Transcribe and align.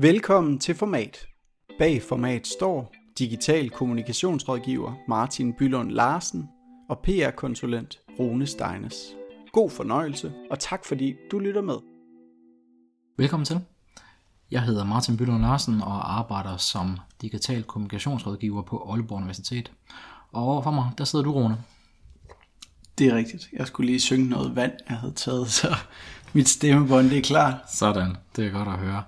Velkommen 0.00 0.58
til 0.58 0.74
Format. 0.74 1.26
Bag 1.78 2.02
Format 2.02 2.46
står 2.46 2.94
digital 3.18 3.70
kommunikationsrådgiver 3.70 4.94
Martin 5.08 5.52
Bylund 5.52 5.90
Larsen 5.90 6.48
og 6.88 6.98
PR-konsulent 6.98 7.98
Rune 8.18 8.46
Steines. 8.46 8.94
God 9.52 9.70
fornøjelse, 9.70 10.32
og 10.50 10.58
tak 10.58 10.84
fordi 10.84 11.14
du 11.30 11.38
lytter 11.38 11.62
med. 11.62 11.74
Velkommen 13.16 13.44
til. 13.44 13.60
Jeg 14.50 14.62
hedder 14.62 14.84
Martin 14.84 15.16
Bylund 15.16 15.40
Larsen 15.42 15.82
og 15.82 16.18
arbejder 16.18 16.56
som 16.56 16.98
digital 17.22 17.62
kommunikationsrådgiver 17.62 18.62
på 18.62 18.90
Aalborg 18.92 19.18
Universitet. 19.18 19.72
Og 20.32 20.42
overfor 20.42 20.70
mig, 20.70 20.90
der 20.98 21.04
sidder 21.04 21.24
du, 21.24 21.32
Rune. 21.32 21.58
Det 22.98 23.06
er 23.06 23.16
rigtigt. 23.16 23.48
Jeg 23.52 23.66
skulle 23.66 23.86
lige 23.86 24.00
synge 24.00 24.28
noget 24.28 24.56
vand, 24.56 24.72
jeg 24.88 24.96
havde 24.96 25.14
taget, 25.14 25.50
så 25.50 25.76
mit 26.34 26.48
stemmebånd 26.48 27.10
det 27.10 27.18
er 27.18 27.22
klar. 27.22 27.64
Sådan, 27.74 28.16
det 28.36 28.46
er 28.46 28.50
godt 28.50 28.68
at 28.68 28.78
høre. 28.78 29.02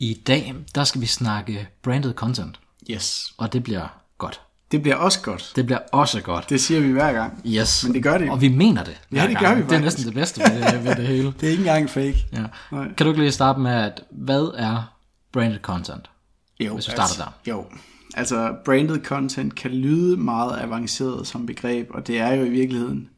I 0.00 0.14
dag, 0.26 0.54
der 0.74 0.84
skal 0.84 1.00
vi 1.00 1.06
snakke 1.06 1.68
branded 1.82 2.14
content, 2.14 2.60
Yes. 2.90 3.32
og 3.38 3.52
det 3.52 3.62
bliver 3.62 4.00
godt. 4.18 4.40
Det 4.72 4.82
bliver 4.82 4.96
også 4.96 5.20
godt. 5.22 5.52
Det 5.56 5.66
bliver 5.66 5.78
også 5.92 6.20
godt. 6.20 6.50
Det 6.50 6.60
siger 6.60 6.80
vi 6.80 6.92
hver 6.92 7.12
gang. 7.12 7.40
Yes. 7.46 7.84
Men 7.84 7.94
det 7.94 8.02
gør 8.02 8.18
det. 8.18 8.30
Og 8.30 8.40
vi 8.40 8.48
mener 8.48 8.84
det. 8.84 8.90
Ja, 8.90 8.96
hver 9.10 9.26
det 9.26 9.38
gang. 9.38 9.46
gør 9.46 9.54
vi 9.54 9.60
Det 9.60 9.66
er 9.66 9.68
faktisk. 9.70 9.82
næsten 9.84 10.04
det 10.06 10.14
bedste 10.14 10.40
ved 10.40 10.72
det, 10.72 10.84
ved 10.84 10.96
det 10.96 11.06
hele. 11.06 11.32
Det 11.40 11.46
er 11.46 11.50
ikke 11.50 11.60
engang 11.60 11.90
fake. 11.90 12.26
Ja. 12.32 12.44
Nej. 12.72 12.84
Kan 12.96 13.06
du 13.06 13.08
ikke 13.10 13.20
lige 13.20 13.32
starte 13.32 13.60
med, 13.60 13.70
at 13.70 14.02
hvad 14.10 14.54
er 14.56 14.94
branded 15.32 15.58
content? 15.58 16.10
Jo, 16.60 16.74
Hvis 16.74 16.86
vi 16.88 16.90
starter 16.90 17.02
altså, 17.02 17.24
Jo, 17.46 17.64
altså 18.14 18.54
branded 18.64 19.04
content 19.04 19.54
kan 19.54 19.70
lyde 19.70 20.16
meget 20.16 20.60
avanceret 20.62 21.26
som 21.26 21.46
begreb, 21.46 21.88
og 21.90 22.06
det 22.06 22.18
er 22.18 22.32
jo 22.32 22.44
i 22.44 22.48
virkeligheden 22.48 23.08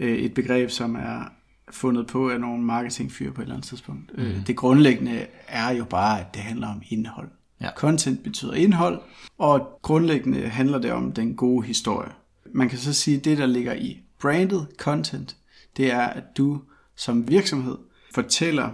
øh, 0.00 0.18
et 0.18 0.34
begreb, 0.34 0.70
som 0.70 0.94
er 0.94 1.32
fundet 1.70 2.06
på 2.06 2.30
af 2.30 2.40
nogle 2.40 2.62
marketingfyre 2.62 3.32
på 3.32 3.40
et 3.40 3.44
eller 3.44 3.54
andet 3.54 3.68
tidspunkt. 3.68 4.18
Mm. 4.18 4.44
Det 4.46 4.56
grundlæggende 4.56 5.26
er 5.48 5.70
jo 5.70 5.84
bare, 5.84 6.20
at 6.20 6.34
det 6.34 6.42
handler 6.42 6.68
om 6.68 6.82
indhold. 6.88 7.28
Ja. 7.60 7.70
Content 7.76 8.22
betyder 8.22 8.54
indhold, 8.54 9.00
og 9.38 9.78
grundlæggende 9.82 10.40
handler 10.40 10.78
det 10.78 10.92
om 10.92 11.12
den 11.12 11.34
gode 11.34 11.66
historie. 11.66 12.12
Man 12.52 12.68
kan 12.68 12.78
så 12.78 12.92
sige, 12.92 13.16
at 13.16 13.24
det, 13.24 13.38
der 13.38 13.46
ligger 13.46 13.74
i 13.74 14.00
branded 14.20 14.60
content, 14.78 15.36
det 15.76 15.92
er, 15.92 16.06
at 16.06 16.24
du 16.36 16.60
som 16.96 17.28
virksomhed 17.28 17.76
fortæller 18.14 18.70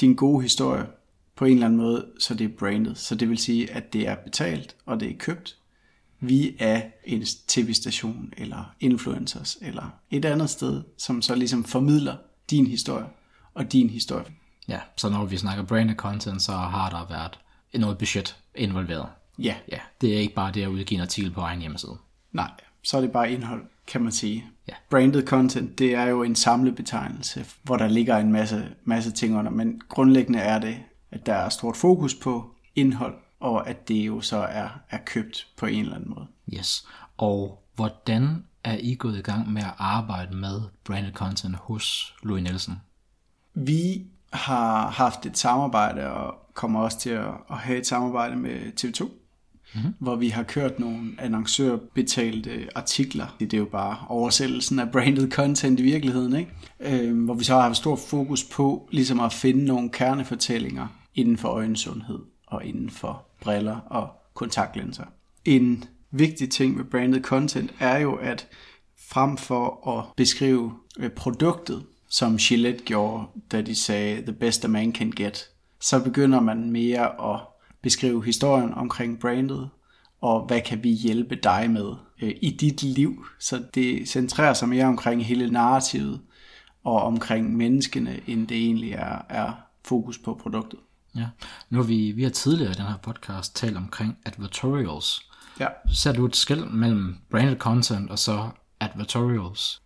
din 0.00 0.14
gode 0.14 0.42
historie 0.42 0.86
på 1.36 1.44
en 1.44 1.52
eller 1.52 1.66
anden 1.66 1.80
måde, 1.80 2.06
så 2.18 2.34
det 2.34 2.44
er 2.44 2.56
branded. 2.58 2.94
Så 2.94 3.14
det 3.14 3.28
vil 3.28 3.38
sige, 3.38 3.72
at 3.72 3.92
det 3.92 4.08
er 4.08 4.14
betalt, 4.14 4.76
og 4.86 5.00
det 5.00 5.10
er 5.10 5.18
købt 5.18 5.56
via 6.20 6.82
en 7.04 7.24
tv-station, 7.48 8.32
eller 8.36 8.74
influencers, 8.80 9.58
eller 9.60 9.94
et 10.10 10.24
andet 10.24 10.50
sted, 10.50 10.82
som 10.96 11.22
så 11.22 11.34
ligesom 11.34 11.64
formidler 11.64 12.16
din 12.50 12.66
historie 12.66 13.06
og 13.54 13.72
din 13.72 13.90
historie. 13.90 14.24
Ja, 14.68 14.80
så 14.96 15.08
når 15.08 15.24
vi 15.24 15.36
snakker 15.36 15.64
branded 15.64 15.96
content, 15.96 16.42
så 16.42 16.52
har 16.52 16.90
der 16.90 17.06
været 17.08 17.38
noget 17.74 17.98
budget 17.98 18.36
involveret. 18.54 19.06
Ja, 19.38 19.54
Ja, 19.72 19.78
det 20.00 20.14
er 20.14 20.18
ikke 20.18 20.34
bare 20.34 20.52
det 20.52 20.62
at 20.62 20.68
udgive 20.68 20.96
en 20.96 21.02
artikel 21.02 21.30
på 21.30 21.40
egen 21.40 21.60
hjemmeside. 21.60 21.96
nej, 22.32 22.50
så 22.82 22.96
er 22.96 23.00
det 23.00 23.12
bare 23.12 23.32
indhold, 23.32 23.62
kan 23.86 24.02
man 24.02 24.12
sige. 24.12 24.46
Ja. 24.68 24.72
Branded 24.90 25.26
content, 25.26 25.78
det 25.78 25.94
er 25.94 26.04
jo 26.04 26.22
en 26.22 26.34
samlebetegnelse, 26.36 27.46
hvor 27.62 27.76
der 27.76 27.88
ligger 27.88 28.16
en 28.16 28.32
masse, 28.32 28.68
masse 28.84 29.10
ting 29.10 29.36
under, 29.38 29.50
men 29.50 29.80
grundlæggende 29.88 30.38
er 30.38 30.58
det, 30.58 30.76
at 31.10 31.26
der 31.26 31.34
er 31.34 31.48
stort 31.48 31.76
fokus 31.76 32.14
på 32.14 32.54
indhold, 32.74 33.14
og 33.40 33.68
at 33.68 33.88
det 33.88 33.94
jo 34.06 34.20
så 34.20 34.36
er, 34.36 34.68
er 34.90 34.98
købt 35.06 35.46
på 35.56 35.66
en 35.66 35.80
eller 35.80 35.94
anden 35.94 36.10
måde. 36.10 36.26
Yes. 36.54 36.86
Og 37.16 37.62
hvordan 37.74 38.44
er 38.64 38.76
I 38.80 38.94
gået 38.94 39.18
i 39.18 39.22
gang 39.22 39.52
med 39.52 39.62
at 39.62 39.74
arbejde 39.78 40.36
med 40.36 40.60
branded 40.84 41.12
content 41.12 41.56
hos 41.56 42.14
Louis 42.22 42.42
Nielsen? 42.42 42.74
Vi 43.54 44.06
har 44.32 44.90
haft 44.90 45.26
et 45.26 45.38
samarbejde, 45.38 46.10
og 46.10 46.34
kommer 46.54 46.80
også 46.80 46.98
til 46.98 47.10
at, 47.10 47.30
at 47.50 47.58
have 47.58 47.78
et 47.78 47.86
samarbejde 47.86 48.36
med 48.36 48.56
TV2, 48.80 49.04
mm-hmm. 49.74 49.94
hvor 49.98 50.16
vi 50.16 50.28
har 50.28 50.42
kørt 50.42 50.78
nogle 50.78 51.10
annoncørbetalte 51.18 52.68
artikler. 52.74 53.36
Det 53.40 53.54
er 53.54 53.58
jo 53.58 53.64
bare 53.64 53.96
oversættelsen 54.08 54.78
af 54.78 54.90
branded 54.90 55.30
content 55.30 55.80
i 55.80 55.82
virkeligheden, 55.82 56.36
ikke? 56.36 56.52
Øh, 56.80 57.24
hvor 57.24 57.34
vi 57.34 57.44
så 57.44 57.54
har 57.54 57.62
haft 57.62 57.76
stor 57.76 57.96
fokus 57.96 58.44
på 58.44 58.88
ligesom 58.92 59.20
at 59.20 59.32
finde 59.32 59.64
nogle 59.64 59.90
kernefortællinger 59.90 60.86
inden 61.14 61.38
for 61.38 61.48
øjensundhed 61.48 62.18
og 62.46 62.64
inden 62.64 62.90
for 62.90 63.26
briller 63.40 63.76
og 63.76 64.08
kontaktlinser. 64.34 65.04
En 65.44 65.84
vigtig 66.10 66.50
ting 66.50 66.76
med 66.76 66.84
branded 66.84 67.22
content 67.22 67.74
er 67.78 67.98
jo, 67.98 68.14
at 68.14 68.46
frem 69.08 69.36
for 69.36 69.88
at 69.98 70.04
beskrive 70.16 70.74
øh, 70.98 71.10
produktet, 71.10 71.84
som 72.08 72.36
Gillette 72.36 72.84
gjorde, 72.84 73.26
da 73.52 73.62
de 73.62 73.74
sagde, 73.74 74.22
the 74.22 74.32
best 74.32 74.64
a 74.64 74.68
man 74.68 74.94
can 74.94 75.10
get, 75.10 75.48
så 75.80 76.04
begynder 76.04 76.40
man 76.40 76.70
mere 76.70 77.34
at 77.34 77.40
beskrive 77.82 78.24
historien 78.24 78.74
omkring 78.74 79.20
brandet, 79.20 79.70
og 80.20 80.46
hvad 80.46 80.60
kan 80.60 80.84
vi 80.84 80.90
hjælpe 80.90 81.36
dig 81.36 81.70
med 81.70 81.94
øh, 82.22 82.34
i 82.42 82.50
dit 82.50 82.82
liv. 82.82 83.26
Så 83.38 83.64
det 83.74 84.08
centrerer 84.08 84.54
sig 84.54 84.68
mere 84.68 84.84
omkring 84.84 85.24
hele 85.24 85.50
narrativet, 85.50 86.20
og 86.84 87.02
omkring 87.02 87.56
menneskene, 87.56 88.20
end 88.26 88.48
det 88.48 88.56
egentlig 88.56 88.92
er, 88.92 89.18
er 89.28 89.52
fokus 89.84 90.18
på 90.18 90.34
produktet. 90.34 90.80
Ja. 91.16 91.26
Nu 91.70 91.78
har 91.78 91.84
vi, 91.84 92.12
vi 92.12 92.22
har 92.22 92.30
tidligere 92.30 92.70
i 92.72 92.74
den 92.74 92.84
her 92.84 92.96
podcast 92.96 93.56
talt 93.56 93.76
omkring 93.76 94.18
advertorials. 94.26 95.27
Ja. 95.60 95.66
Ser 95.92 96.12
du 96.12 96.26
et 96.26 96.36
skæld 96.36 96.64
mellem 96.64 97.14
branded 97.30 97.56
content 97.56 98.10
og 98.10 98.18
så 98.18 98.48
advertorials? 98.80 99.82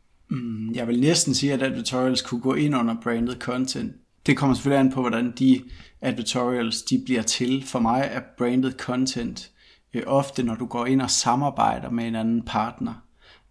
Jeg 0.75 0.89
vil 0.89 1.01
næsten 1.01 1.35
sige, 1.35 1.53
at 1.53 1.63
advertorials 1.63 2.23
kunne 2.23 2.41
gå 2.41 2.55
ind 2.55 2.77
under 2.77 2.97
branded 3.03 3.41
content. 3.41 3.93
Det 4.27 4.37
kommer 4.37 4.55
selvfølgelig 4.55 4.81
an 4.81 4.93
på, 4.93 5.01
hvordan 5.01 5.33
de 5.39 5.63
advertorials 6.01 6.83
de 6.83 7.03
bliver 7.05 7.23
til. 7.23 7.65
For 7.67 7.79
mig 7.79 8.09
er 8.13 8.21
branded 8.39 8.73
content 8.73 9.51
øh, 9.95 10.03
ofte, 10.07 10.43
når 10.43 10.55
du 10.55 10.67
går 10.67 10.87
ind 10.87 11.03
og 11.03 11.11
samarbejder 11.11 11.91
med 11.91 12.09
en 12.09 12.15
anden 12.15 12.43
partner. 12.43 12.95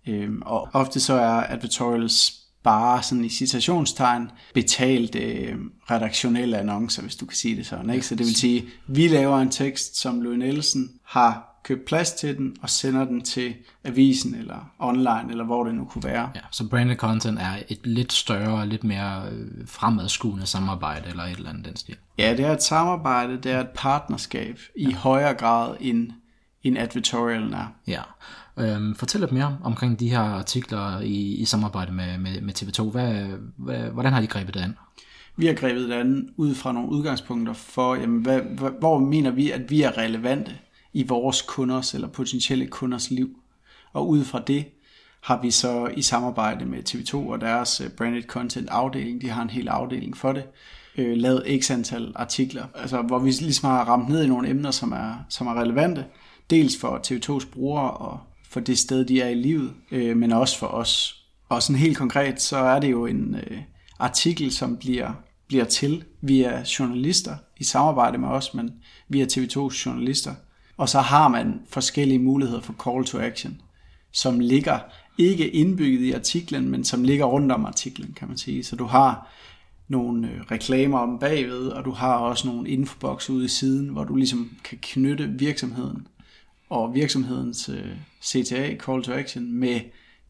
Øhm, 0.08 0.42
og 0.46 0.70
ofte 0.74 1.00
så 1.00 1.14
er 1.14 1.54
advertorials 1.54 2.32
bare 2.64 3.04
sådan 3.04 3.26
i 3.26 3.30
citationstegn 3.30 4.30
betalt 4.54 5.16
øh, 5.16 5.56
redaktionelle 5.92 6.58
annoncer, 6.58 7.02
hvis 7.02 7.16
du 7.16 7.26
kan 7.26 7.36
sige 7.36 7.56
det 7.56 7.66
sådan. 7.66 7.90
Ikke? 7.90 8.08
Så 8.08 8.16
det 8.16 8.26
vil 8.26 8.36
sige, 8.36 8.66
vi 8.88 9.08
laver 9.08 9.38
en 9.38 9.52
tekst, 9.52 9.98
som 9.98 10.22
Louis 10.22 10.40
Nielsen 10.40 10.90
har 11.06 11.51
købt 11.64 11.86
plads 11.86 12.12
til 12.12 12.38
den, 12.38 12.56
og 12.62 12.70
sender 12.70 13.06
den 13.06 13.22
til 13.22 13.56
avisen, 13.84 14.36
eller 14.36 14.72
online, 14.80 15.26
eller 15.30 15.44
hvor 15.44 15.64
det 15.64 15.76
nu 15.76 15.86
kunne 15.86 16.04
være. 16.04 16.30
Ja, 16.36 16.42
så 16.52 16.70
branded 16.70 16.96
content 16.96 17.40
er 17.40 17.54
et 17.70 17.80
lidt 17.84 18.14
større, 18.14 18.68
lidt 18.68 18.84
mere 18.84 19.24
øh, 19.32 19.68
fremadskuende 19.68 20.46
samarbejde 20.46 21.10
eller 21.10 21.24
et 21.24 21.38
eller 21.38 21.50
andet 21.50 21.66
den 21.66 21.76
stil. 21.76 21.96
Ja, 22.18 22.36
det 22.38 22.46
er 22.46 22.52
et 22.52 22.64
samarbejde, 22.64 23.38
det 23.38 23.52
er 23.52 23.60
et 23.60 23.70
partnerskab 23.76 24.60
i 24.76 24.92
højere 24.92 25.34
grad 25.34 25.76
end, 25.80 26.12
end 26.64 26.78
advertorialen 26.78 27.54
er. 27.54 27.74
Ja. 27.88 28.02
Øhm, 28.58 28.96
fortæl 28.96 29.22
lidt 29.22 29.32
mere 29.32 29.58
omkring 29.64 30.00
de 30.00 30.10
her 30.10 30.20
artikler 30.20 31.00
i, 31.00 31.36
i 31.36 31.46
samarbejde 31.46 31.92
med, 31.92 32.18
med, 32.18 32.42
med 32.42 32.62
TV2. 32.62 32.92
Hvad, 32.92 33.26
hvad, 33.58 33.80
hvordan 33.80 34.14
har 34.14 34.22
de 34.22 34.28
grebet 34.28 34.54
det 34.54 34.60
an? 34.60 34.78
Vi 35.38 35.46
har 35.46 35.54
grebet 35.54 35.90
det 35.90 35.94
an 35.94 36.30
ud 36.38 36.56
fra 36.56 36.72
nogle 36.72 36.90
udgangspunkter 36.90 37.54
for, 37.54 37.96
jamen, 37.96 38.22
hvad, 38.22 38.42
hvad, 38.42 38.72
hvor 38.80 39.00
mener 39.00 39.32
vi, 39.32 39.52
at 39.52 39.70
vi 39.70 39.82
er 39.82 39.98
relevante 39.98 40.52
i 40.94 41.08
vores 41.08 41.42
kunders 41.42 41.94
eller 41.94 42.08
potentielle 42.08 42.68
kunders 42.68 43.12
liv. 43.12 43.30
Og 43.94 44.10
ud 44.10 44.24
fra 44.24 44.44
det 44.48 44.66
har 45.22 45.42
vi 45.42 45.52
så 45.52 45.88
i 45.88 46.02
samarbejde 46.02 46.66
med 46.66 46.90
TV2 46.90 47.16
og 47.16 47.42
deres 47.42 47.82
øh, 47.82 47.90
branded 47.90 48.24
content 48.24 48.70
afdeling, 48.70 49.22
de 49.22 49.30
har 49.30 49.42
en 49.42 49.50
hel 49.50 49.68
afdeling 49.68 50.18
for 50.18 50.34
det, 50.34 50.44
øh, 50.98 51.18
lavet 51.18 51.64
x 51.64 51.72
antal 51.72 52.12
artikler, 52.16 52.66
altså, 52.76 53.02
hvor 53.02 53.20
vi 53.20 53.32
ligesom 53.32 53.70
har 53.70 53.84
ramt 53.84 54.10
ned 54.10 54.24
i 54.24 54.28
nogle 54.28 54.50
emner, 54.50 54.72
som 54.72 54.92
er, 54.92 55.26
som 55.30 55.48
er 55.48 55.62
relevante, 55.62 56.06
dels 56.50 56.78
for 56.78 57.02
TV2's 57.08 57.52
brugere 57.54 57.92
og 57.92 58.20
for 58.50 58.60
det 58.60 58.78
sted, 58.78 59.06
de 59.06 59.22
er 59.22 59.30
i 59.30 59.34
livet, 59.34 59.74
øh, 59.92 60.18
men 60.18 60.32
også 60.32 60.58
for 60.58 60.68
os. 60.68 61.24
Og 61.50 61.64
sådan 61.64 61.80
helt 61.80 61.98
konkret, 61.98 62.42
så 62.42 62.58
er 62.58 62.80
det 62.80 62.92
jo 62.92 63.06
en 63.06 63.36
øh, 63.36 63.58
artikel, 64.00 64.52
som 64.52 64.78
bliver, 64.78 65.12
bliver 65.48 65.66
til 65.66 66.04
via 66.22 66.64
journalister 66.80 67.36
i 67.58 67.64
samarbejde 67.64 68.18
med 68.18 68.28
os, 68.28 68.54
men 68.54 68.72
via 69.10 69.26
TV2's 69.26 69.86
journalister. 69.86 70.34
Og 70.82 70.90
så 70.90 71.00
har 71.00 71.28
man 71.28 71.62
forskellige 71.70 72.20
muligheder 72.20 72.62
for 72.62 72.76
call 72.84 73.06
to 73.06 73.20
action, 73.20 73.62
som 74.12 74.40
ligger 74.40 74.80
ikke 75.18 75.50
indbygget 75.50 76.02
i 76.02 76.12
artiklen, 76.12 76.70
men 76.70 76.84
som 76.84 77.04
ligger 77.04 77.26
rundt 77.26 77.52
om 77.52 77.66
artiklen, 77.66 78.14
kan 78.14 78.28
man 78.28 78.38
sige. 78.38 78.64
Så 78.64 78.76
du 78.76 78.86
har 78.86 79.28
nogle 79.88 80.30
øh, 80.30 80.42
reklamer 80.52 81.00
om 81.00 81.20
bagved, 81.20 81.68
og 81.68 81.86
du 81.86 81.92
har 81.92 82.18
også 82.18 82.48
nogle 82.48 82.70
infobox 82.70 83.30
ude 83.30 83.46
i 83.46 83.48
siden, 83.48 83.90
hvor 83.90 84.04
du 84.04 84.16
ligesom 84.16 84.52
kan 84.64 84.78
knytte 84.82 85.28
virksomheden 85.28 86.08
og 86.70 86.94
virksomhedens 86.94 87.70
øh, 87.70 87.96
CTA, 88.24 88.76
call 88.76 89.04
to 89.04 89.14
action, 89.14 89.54
med 89.54 89.80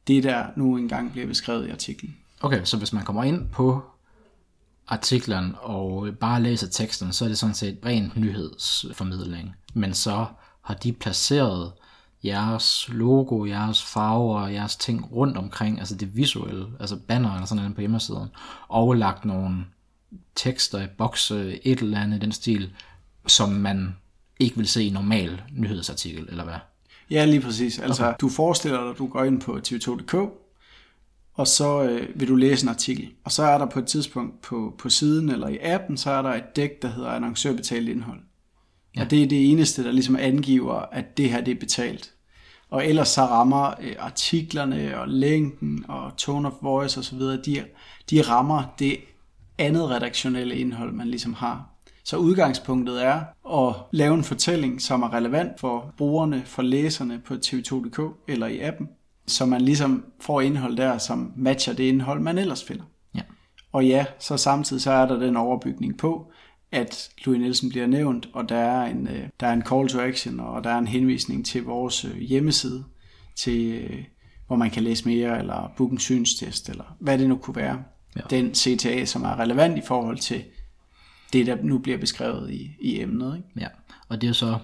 det, 0.07 0.23
der 0.23 0.45
nu 0.55 0.77
engang 0.77 1.11
bliver 1.11 1.27
beskrevet 1.27 1.67
i 1.67 1.71
artiklen. 1.71 2.17
Okay, 2.41 2.63
så 2.63 2.77
hvis 2.77 2.93
man 2.93 3.03
kommer 3.03 3.23
ind 3.23 3.49
på 3.51 3.81
artiklen 4.91 5.55
og 5.61 6.07
bare 6.19 6.43
læser 6.43 6.67
teksten, 6.67 7.13
så 7.13 7.25
er 7.25 7.29
det 7.29 7.37
sådan 7.37 7.55
set 7.55 7.77
rent 7.85 8.17
nyhedsformidling. 8.17 9.55
Men 9.73 9.93
så 9.93 10.25
har 10.61 10.73
de 10.73 10.93
placeret 10.93 11.71
jeres 12.23 12.89
logo, 12.89 13.45
jeres 13.45 13.83
farver, 13.83 14.47
jeres 14.47 14.75
ting 14.75 15.11
rundt 15.11 15.37
omkring, 15.37 15.79
altså 15.79 15.95
det 15.95 16.15
visuelle, 16.15 16.67
altså 16.79 16.97
banner 17.07 17.33
eller 17.33 17.45
sådan 17.45 17.61
noget 17.61 17.75
på 17.75 17.81
hjemmesiden, 17.81 18.27
og 18.67 18.93
lagt 18.93 19.25
nogle 19.25 19.65
tekster 20.35 20.83
i 20.83 20.87
bokse, 20.97 21.65
et 21.67 21.79
eller 21.79 21.99
andet 21.99 22.17
i 22.17 22.19
den 22.19 22.31
stil, 22.31 22.73
som 23.27 23.49
man 23.49 23.95
ikke 24.39 24.57
vil 24.57 24.67
se 24.67 24.83
i 24.83 24.89
normal 24.89 25.41
nyhedsartikel, 25.51 26.27
eller 26.29 26.43
hvad? 26.43 26.59
Ja, 27.09 27.25
lige 27.25 27.41
præcis. 27.41 27.79
Altså, 27.79 28.05
okay. 28.05 28.15
du 28.21 28.29
forestiller 28.29 28.81
dig, 28.81 28.89
at 28.89 28.97
du 28.97 29.07
går 29.07 29.23
ind 29.23 29.41
på 29.41 29.59
tv2.dk, 29.67 30.15
og 31.33 31.47
så 31.47 31.83
øh, 31.83 32.19
vil 32.19 32.27
du 32.27 32.35
læse 32.35 32.65
en 32.65 32.69
artikel. 32.69 33.11
Og 33.23 33.31
så 33.31 33.43
er 33.43 33.57
der 33.57 33.65
på 33.65 33.79
et 33.79 33.85
tidspunkt 33.85 34.41
på, 34.41 34.75
på 34.77 34.89
siden 34.89 35.29
eller 35.29 35.47
i 35.47 35.57
appen, 35.61 35.97
så 35.97 36.11
er 36.11 36.21
der 36.21 36.33
et 36.33 36.55
dæk, 36.55 36.81
der 36.81 36.87
hedder 36.87 37.09
annoncørbetalt 37.09 37.89
indhold. 37.89 38.19
Ja. 38.95 39.01
Og 39.01 39.11
det 39.11 39.23
er 39.23 39.27
det 39.27 39.51
eneste, 39.51 39.83
der 39.83 39.91
ligesom 39.91 40.15
angiver, 40.15 40.73
at 40.73 41.17
det 41.17 41.29
her 41.29 41.41
det 41.41 41.51
er 41.51 41.59
betalt. 41.59 42.13
Og 42.69 42.85
ellers 42.85 43.07
så 43.07 43.21
rammer 43.21 43.73
øh, 43.81 43.95
artiklerne 43.99 44.99
og 44.99 45.07
længden 45.07 45.85
og 45.87 46.17
tone 46.17 46.47
of 46.47 46.53
voice 46.61 46.99
osv., 46.99 47.19
de, 47.19 47.65
de 48.09 48.21
rammer 48.21 48.63
det 48.79 48.97
andet 49.57 49.89
redaktionelle 49.89 50.55
indhold, 50.55 50.91
man 50.91 51.07
ligesom 51.07 51.33
har. 51.33 51.71
Så 52.03 52.17
udgangspunktet 52.17 53.05
er 53.05 53.23
at 53.59 53.75
lave 53.91 54.13
en 54.13 54.23
fortælling, 54.23 54.81
som 54.81 55.01
er 55.01 55.13
relevant 55.13 55.59
for 55.59 55.93
brugerne, 55.97 56.43
for 56.45 56.61
læserne 56.61 57.21
på 57.25 57.33
tv2.dk 57.33 58.01
eller 58.27 58.47
i 58.47 58.59
appen, 58.59 58.89
så 59.31 59.45
man 59.45 59.61
ligesom 59.61 60.05
får 60.19 60.41
indhold 60.41 60.77
der, 60.77 60.97
som 60.97 61.33
matcher 61.35 61.73
det 61.73 61.83
indhold, 61.83 62.19
man 62.19 62.37
ellers 62.37 62.63
finder. 62.63 62.83
Ja. 63.15 63.21
Og 63.71 63.85
ja, 63.85 64.05
så 64.19 64.37
samtidig 64.37 64.81
så 64.81 64.91
er 64.91 65.07
der 65.07 65.19
den 65.19 65.37
overbygning 65.37 65.97
på, 65.97 66.31
at 66.71 67.09
Louis 67.25 67.39
Nielsen 67.39 67.69
bliver 67.69 67.87
nævnt, 67.87 68.29
og 68.33 68.49
der 68.49 68.57
er 68.57 68.85
en, 68.85 69.07
øh, 69.07 69.27
der 69.39 69.47
er 69.47 69.53
en 69.53 69.63
call 69.65 69.87
to 69.87 69.99
action, 69.99 70.39
og 70.39 70.63
der 70.63 70.69
er 70.69 70.77
en 70.77 70.87
henvisning 70.87 71.45
til 71.45 71.63
vores 71.63 72.05
øh, 72.05 72.17
hjemmeside, 72.17 72.83
til, 73.35 73.71
øh, 73.71 74.03
hvor 74.47 74.55
man 74.55 74.69
kan 74.69 74.83
læse 74.83 75.07
mere, 75.07 75.39
eller 75.39 75.71
booke 75.77 75.91
en 75.91 75.99
synstest, 75.99 76.69
eller 76.69 76.95
hvad 76.99 77.17
det 77.17 77.29
nu 77.29 77.37
kunne 77.37 77.55
være. 77.55 77.83
Ja. 78.15 78.21
Den 78.29 78.55
CTA, 78.55 79.05
som 79.05 79.23
er 79.23 79.39
relevant 79.39 79.77
i 79.77 79.81
forhold 79.87 80.17
til 80.17 80.43
det, 81.33 81.47
der 81.47 81.57
nu 81.63 81.77
bliver 81.77 81.97
beskrevet 81.97 82.51
i, 82.51 82.71
i 82.81 83.01
emnet. 83.01 83.37
Ikke? 83.37 83.49
Ja, 83.59 83.67
og 84.09 84.21
det 84.21 84.29
er 84.29 84.33
så 84.33 84.57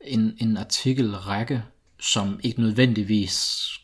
en, 0.00 0.32
en 0.38 0.56
artikelrække, 0.56 1.62
som 2.00 2.40
ikke 2.42 2.60
nødvendigvis 2.60 3.32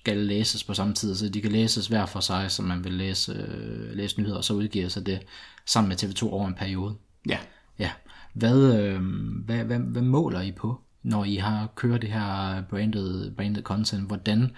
skal 0.00 0.16
læses 0.16 0.64
på 0.64 0.74
samme 0.74 0.94
tid, 0.94 1.14
så 1.14 1.28
de 1.28 1.42
kan 1.42 1.52
læses 1.52 1.86
hver 1.86 2.06
for 2.06 2.20
sig, 2.20 2.50
som 2.50 2.64
man 2.64 2.84
vil 2.84 2.92
læse, 2.92 3.32
øh, 3.32 3.96
læse 3.96 4.20
nyheder, 4.20 4.36
og 4.36 4.44
så 4.44 4.54
udgiver 4.54 4.88
sig 4.88 5.06
det 5.06 5.20
sammen 5.66 5.88
med 5.88 6.02
TV2 6.02 6.26
over 6.28 6.48
en 6.48 6.54
periode. 6.54 6.94
Ja. 7.28 7.38
Ja. 7.78 7.90
Hvad, 8.32 8.80
øh, 8.80 9.02
hvad, 9.44 9.64
hvad, 9.64 9.78
hvad 9.78 10.02
måler 10.02 10.40
I 10.40 10.52
på, 10.52 10.80
når 11.02 11.24
I 11.24 11.34
har 11.36 11.66
kørt 11.74 12.02
det 12.02 12.10
her 12.10 12.62
branded, 12.62 13.30
branded 13.30 13.62
content? 13.62 14.06
Hvordan 14.06 14.50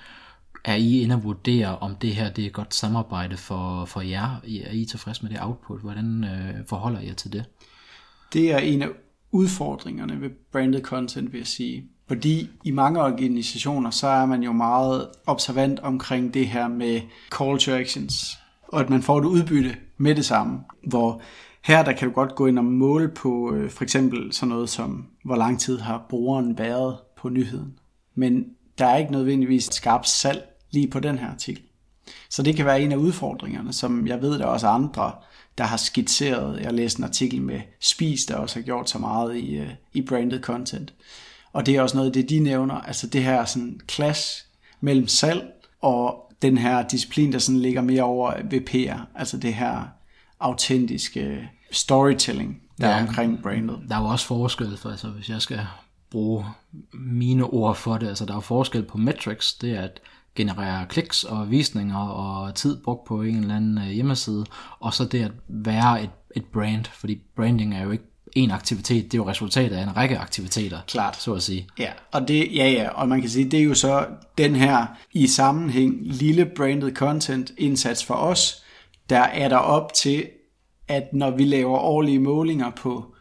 er 0.65 0.75
I 0.75 1.01
inde 1.01 1.15
og 1.15 1.25
vurdere, 1.25 1.79
om 1.79 1.97
det 1.97 2.15
her 2.15 2.31
det 2.31 2.43
er 2.43 2.47
et 2.47 2.53
godt 2.53 2.75
samarbejde 2.75 3.37
for, 3.37 3.85
for 3.85 4.01
jer? 4.01 4.37
Er 4.67 4.73
I 4.73 4.85
tilfreds 4.85 5.23
med 5.23 5.31
det 5.31 5.39
output? 5.41 5.81
Hvordan 5.81 6.25
øh, 6.25 6.67
forholder 6.67 7.01
I 7.01 7.07
jer 7.07 7.15
til 7.15 7.33
det? 7.33 7.45
Det 8.33 8.53
er 8.53 8.59
en 8.59 8.83
af 8.83 8.89
udfordringerne 9.31 10.21
ved 10.21 10.31
branded 10.53 10.83
content, 10.83 11.33
vil 11.33 11.39
jeg 11.39 11.47
sige. 11.47 11.89
Fordi 12.09 12.51
i 12.65 12.71
mange 12.71 13.03
organisationer, 13.03 13.91
så 13.91 14.07
er 14.07 14.27
man 14.27 14.43
jo 14.43 14.53
meget 14.53 15.09
observant 15.27 15.81
omkring 15.81 16.35
det 16.35 16.49
her 16.49 16.69
med 16.69 17.01
call 17.39 17.59
to 17.59 17.73
actions, 17.73 18.39
og 18.69 18.81
at 18.81 18.91
man 18.91 19.03
får 19.03 19.19
et 19.19 19.25
udbytte 19.25 19.77
med 19.97 20.15
det 20.15 20.25
samme, 20.25 20.61
hvor 20.87 21.23
her 21.65 21.85
der 21.85 21.93
kan 21.93 22.09
du 22.09 22.15
godt 22.15 22.35
gå 22.35 22.47
ind 22.47 22.59
og 22.59 22.65
måle 22.65 23.09
på 23.09 23.55
øh, 23.55 23.71
for 23.71 23.85
eksempel 23.85 24.33
sådan 24.33 24.49
noget 24.49 24.71
som, 24.71 25.07
hvor 25.25 25.37
lang 25.37 25.61
tid 25.61 25.79
har 25.79 26.07
brugeren 26.09 26.59
været 26.59 26.97
på 27.17 27.29
nyheden. 27.29 27.79
Men 28.15 28.45
der 28.79 28.87
er 28.87 28.97
ikke 28.97 29.13
nødvendigvis 29.13 29.65
skarpt 29.65 30.09
salg 30.09 30.49
lige 30.71 30.91
på 30.91 31.01
den 31.01 31.19
her 31.19 31.31
artikel. 31.31 31.63
Så 32.31 32.43
det 32.43 32.57
kan 32.57 32.67
være 32.67 32.81
en 32.81 32.93
af 32.93 32.97
udfordringerne, 32.97 33.73
som 33.73 34.07
jeg 34.07 34.23
ved, 34.23 34.39
der 34.39 34.45
er 34.45 34.49
også 34.49 34.67
andre, 34.67 35.13
der 35.59 35.65
har 35.65 35.77
skitseret. 35.77 36.61
Jeg 36.61 36.75
læste 36.75 37.01
en 37.01 37.05
artikel 37.05 37.43
med 37.43 37.61
Spis, 37.81 38.25
der 38.25 38.37
også 38.37 38.59
har 38.59 38.65
gjort 38.65 38.91
så 38.91 38.99
meget 38.99 39.37
i, 39.37 39.57
øh, 39.57 39.71
i 39.93 40.03
branded 40.03 40.43
content. 40.43 40.95
Og 41.53 41.67
det 41.67 41.77
er 41.77 41.83
også 41.83 41.97
noget 41.97 42.09
af 42.09 42.13
det, 42.13 42.31
de 42.31 42.41
nævner. 42.41 42.75
Altså 42.75 43.07
det 43.07 43.23
her 43.23 43.45
sådan 43.45 43.81
clash 43.91 44.45
mellem 44.81 45.09
salg 45.09 45.53
og 45.83 46.33
den 46.43 46.59
her 46.59 46.89
disciplin, 46.89 47.33
der 47.33 47.39
sådan 47.39 47.61
ligger 47.61 47.83
mere 47.83 48.03
over 48.03 48.33
ved 48.51 48.61
PR. 48.61 49.01
Altså 49.15 49.37
det 49.37 49.55
her 49.55 49.83
autentiske 50.41 51.51
storytelling, 51.71 52.63
der 52.81 52.89
ja, 52.89 52.97
er 52.97 53.03
omkring 53.03 53.43
brandet. 53.43 53.79
Der 53.89 53.97
er 53.97 54.01
jo 54.01 54.07
også 54.07 54.27
forskel, 54.27 54.77
for 54.77 54.91
altså, 54.91 55.09
hvis 55.09 55.29
jeg 55.29 55.43
skal 55.43 55.61
bruge 56.11 56.45
mine 56.93 57.45
ord 57.45 57.77
for 57.77 57.99
det, 57.99 58.09
altså 58.09 58.27
der 58.27 58.37
er 58.37 58.41
forskel 58.41 58.83
på 58.83 58.99
metrics, 58.99 59.55
det 59.55 59.71
er 59.71 59.83
at 59.83 60.01
generere 60.35 60.87
kliks 60.87 61.25
og 61.25 61.51
visninger 61.51 61.99
og 61.99 62.55
tid 62.55 62.83
brugt 62.83 63.05
på 63.05 63.23
en 63.23 63.37
eller 63.37 63.57
anden 63.57 63.79
øh, 63.79 63.85
hjemmeside, 63.85 64.45
og 64.81 64.95
så 64.95 65.05
det 65.05 65.25
at 65.25 65.33
være 65.49 66.03
et, 66.03 66.11
et 66.37 66.45
brand, 66.45 66.85
fordi 66.85 67.23
branding 67.37 67.75
er 67.75 67.83
jo 67.83 67.91
ikke 67.91 68.05
en 68.39 68.51
aktivitet, 68.51 69.05
det 69.05 69.15
er 69.15 69.19
jo 69.19 69.29
resultatet 69.29 69.77
af 69.77 69.83
en 69.83 69.97
række 69.97 70.19
aktiviteter, 70.19 70.79
Klart. 70.87 71.17
så 71.17 71.35
at 71.35 71.43
sige. 71.43 71.69
Ja, 71.79 71.91
og 72.13 72.29
det, 72.29 72.55
ja, 72.55 72.71
ja, 72.71 72.89
og 72.89 73.09
man 73.09 73.21
kan 73.21 73.31
sige, 73.31 73.51
det 73.51 73.61
er 73.61 73.65
jo 73.65 73.75
så 73.75 74.07
den 74.39 74.57
her 74.57 74.87
i 75.13 75.27
sammenhæng 75.27 75.99
lille 76.03 76.51
branded 76.57 76.95
content 76.95 77.53
indsats 77.59 78.05
for 78.05 78.15
os, 78.15 78.63
der 79.11 79.21
er 79.21 79.49
der 79.49 79.57
op 79.57 79.95
til, 79.95 80.27
at 80.89 81.13
når 81.13 81.31
vi 81.31 81.45
laver 81.45 81.79
årlige 81.79 82.19
målinger 82.19 82.71
på 82.71 83.15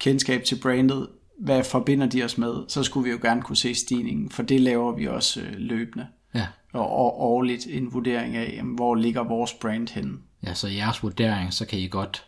kendskab 0.00 0.44
til 0.44 0.58
brandet, 0.62 1.08
hvad 1.40 1.64
forbinder 1.64 2.06
de 2.06 2.24
os 2.24 2.38
med, 2.38 2.54
så 2.68 2.82
skulle 2.82 3.04
vi 3.04 3.10
jo 3.10 3.18
gerne 3.22 3.42
kunne 3.42 3.56
se 3.56 3.74
stigningen, 3.74 4.30
for 4.30 4.42
det 4.42 4.60
laver 4.60 4.92
vi 4.92 5.06
også 5.08 5.40
øh, 5.40 5.52
løbende. 5.56 6.06
Ja. 6.34 6.46
Og 6.72 7.20
årligt 7.20 7.66
en 7.70 7.92
vurdering 7.92 8.36
af, 8.36 8.60
hvor 8.64 8.94
ligger 8.94 9.24
vores 9.24 9.54
brand 9.54 9.88
henne. 9.88 10.12
Ja, 10.46 10.54
så 10.54 10.66
i 10.66 10.76
jeres 10.76 11.02
vurdering, 11.02 11.52
så 11.52 11.66
kan 11.66 11.78
I 11.78 11.86
godt 11.86 12.24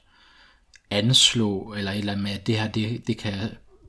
anslå, 0.90 1.74
eller 1.76 1.92
et 1.92 1.98
eller 1.98 2.12
andet 2.12 2.22
med, 2.22 2.32
at 2.32 2.46
det 2.46 2.58
her, 2.58 2.68
det, 2.68 3.06
det 3.06 3.18
kan 3.18 3.32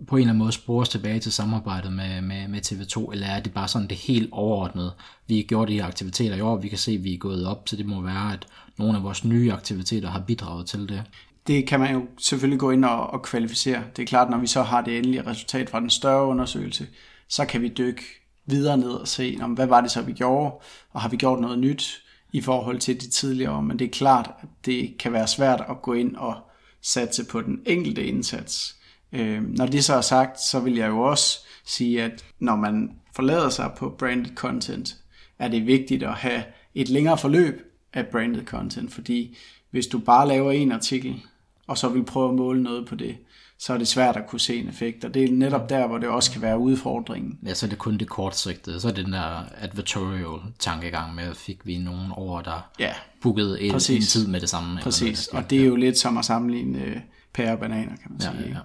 på 0.07 0.15
en 0.15 0.21
eller 0.21 0.29
anden 0.29 0.39
måde 0.39 0.51
spores 0.51 0.89
tilbage 0.89 1.19
til 1.19 1.31
samarbejdet 1.31 1.93
med, 1.93 2.21
med, 2.21 2.47
med 2.47 2.65
TV2, 2.65 3.11
eller 3.11 3.27
er 3.27 3.39
det 3.39 3.53
bare 3.53 3.67
sådan 3.67 3.87
det 3.87 3.97
helt 3.97 4.29
overordnede? 4.31 4.93
Vi 5.27 5.35
har 5.35 5.43
gjort 5.43 5.67
de 5.67 5.73
her 5.73 5.85
aktiviteter 5.85 6.35
i 6.35 6.41
år, 6.41 6.57
vi 6.57 6.67
kan 6.67 6.77
se, 6.77 6.91
at 6.91 7.03
vi 7.03 7.13
er 7.13 7.17
gået 7.17 7.47
op, 7.47 7.69
så 7.69 7.75
det 7.75 7.85
må 7.85 8.01
være, 8.01 8.33
at 8.33 8.47
nogle 8.77 8.97
af 8.97 9.03
vores 9.03 9.25
nye 9.25 9.53
aktiviteter 9.53 10.09
har 10.09 10.19
bidraget 10.19 10.65
til 10.65 10.89
det. 10.89 11.03
Det 11.47 11.67
kan 11.67 11.79
man 11.79 11.93
jo 11.93 12.05
selvfølgelig 12.19 12.59
gå 12.59 12.71
ind 12.71 12.85
og, 12.85 13.07
og 13.07 13.21
kvalificere. 13.21 13.83
Det 13.95 14.01
er 14.01 14.07
klart, 14.07 14.29
når 14.29 14.37
vi 14.37 14.47
så 14.47 14.61
har 14.63 14.81
det 14.81 14.97
endelige 14.97 15.27
resultat 15.27 15.69
fra 15.69 15.79
den 15.79 15.89
større 15.89 16.25
undersøgelse, 16.25 16.87
så 17.27 17.45
kan 17.45 17.61
vi 17.61 17.67
dykke 17.67 18.01
videre 18.45 18.77
ned 18.77 18.91
og 18.91 19.07
se, 19.07 19.37
om 19.41 19.53
hvad 19.53 19.67
var 19.67 19.81
det 19.81 19.91
så, 19.91 20.01
vi 20.01 20.13
gjorde, 20.13 20.55
og 20.91 21.01
har 21.01 21.09
vi 21.09 21.17
gjort 21.17 21.39
noget 21.39 21.59
nyt 21.59 22.01
i 22.33 22.41
forhold 22.41 22.79
til 22.79 23.01
de 23.01 23.09
tidligere 23.09 23.63
Men 23.63 23.79
det 23.79 23.85
er 23.85 23.91
klart, 23.91 24.31
at 24.41 24.47
det 24.65 24.95
kan 24.99 25.13
være 25.13 25.27
svært 25.27 25.63
at 25.69 25.81
gå 25.81 25.93
ind 25.93 26.15
og 26.15 26.35
satse 26.85 27.25
på 27.25 27.41
den 27.41 27.61
enkelte 27.65 28.05
indsats. 28.05 28.75
Øh, 29.11 29.43
når 29.43 29.65
det 29.65 29.83
så 29.83 29.95
er 29.95 30.01
sagt, 30.01 30.39
så 30.39 30.59
vil 30.59 30.75
jeg 30.75 30.89
jo 30.89 30.99
også 30.99 31.39
sige, 31.65 32.03
at 32.03 32.25
når 32.39 32.55
man 32.55 32.91
forlader 33.15 33.49
sig 33.49 33.71
på 33.77 33.89
branded 33.89 34.35
content, 34.35 34.97
er 35.39 35.47
det 35.47 35.67
vigtigt 35.67 36.03
at 36.03 36.13
have 36.13 36.43
et 36.75 36.89
længere 36.89 37.17
forløb 37.17 37.61
af 37.93 38.07
branded 38.07 38.45
content, 38.45 38.93
fordi 38.93 39.37
hvis 39.71 39.87
du 39.87 39.99
bare 39.99 40.27
laver 40.27 40.51
en 40.51 40.71
artikel, 40.71 41.21
og 41.67 41.77
så 41.77 41.89
vil 41.89 42.05
prøve 42.05 42.29
at 42.29 42.35
måle 42.35 42.63
noget 42.63 42.87
på 42.87 42.95
det, 42.95 43.17
så 43.59 43.73
er 43.73 43.77
det 43.77 43.87
svært 43.87 44.17
at 44.17 44.27
kunne 44.27 44.39
se 44.39 44.59
en 44.59 44.69
effekt, 44.69 45.03
og 45.03 45.13
det 45.13 45.23
er 45.23 45.31
netop 45.31 45.69
der, 45.69 45.87
hvor 45.87 45.97
det 45.97 46.09
også 46.09 46.31
kan 46.31 46.41
være 46.41 46.57
udfordringen. 46.57 47.39
Ja, 47.45 47.53
så 47.53 47.65
er 47.65 47.69
det 47.69 47.77
kun 47.77 47.97
det 47.97 48.09
kortsigtede, 48.09 48.81
så 48.81 48.87
er 48.87 48.91
det 48.91 49.05
den 49.05 49.13
der 49.13 49.43
advertorial 49.57 50.39
tankegang 50.59 51.15
med, 51.15 51.35
fik 51.35 51.65
vi 51.67 51.77
nogen 51.77 52.11
over, 52.11 52.41
der 52.41 52.69
ja, 52.79 52.93
bookede 53.21 53.61
en, 53.61 53.75
en 53.75 54.01
tid 54.01 54.27
med 54.27 54.41
det 54.41 54.49
samme. 54.49 54.79
Præcis, 54.81 55.27
og 55.27 55.49
det 55.49 55.61
er 55.61 55.65
jo 55.65 55.75
lidt 55.75 55.97
som 55.97 56.17
at 56.17 56.25
sammenligne 56.25 56.83
øh, 56.83 56.97
pære 57.33 57.51
og 57.51 57.59
bananer, 57.59 57.95
kan 57.95 58.11
man 58.11 58.21
ja, 58.21 58.31
sige. 58.31 58.49
Ja, 58.49 58.49
ja. 58.49 58.59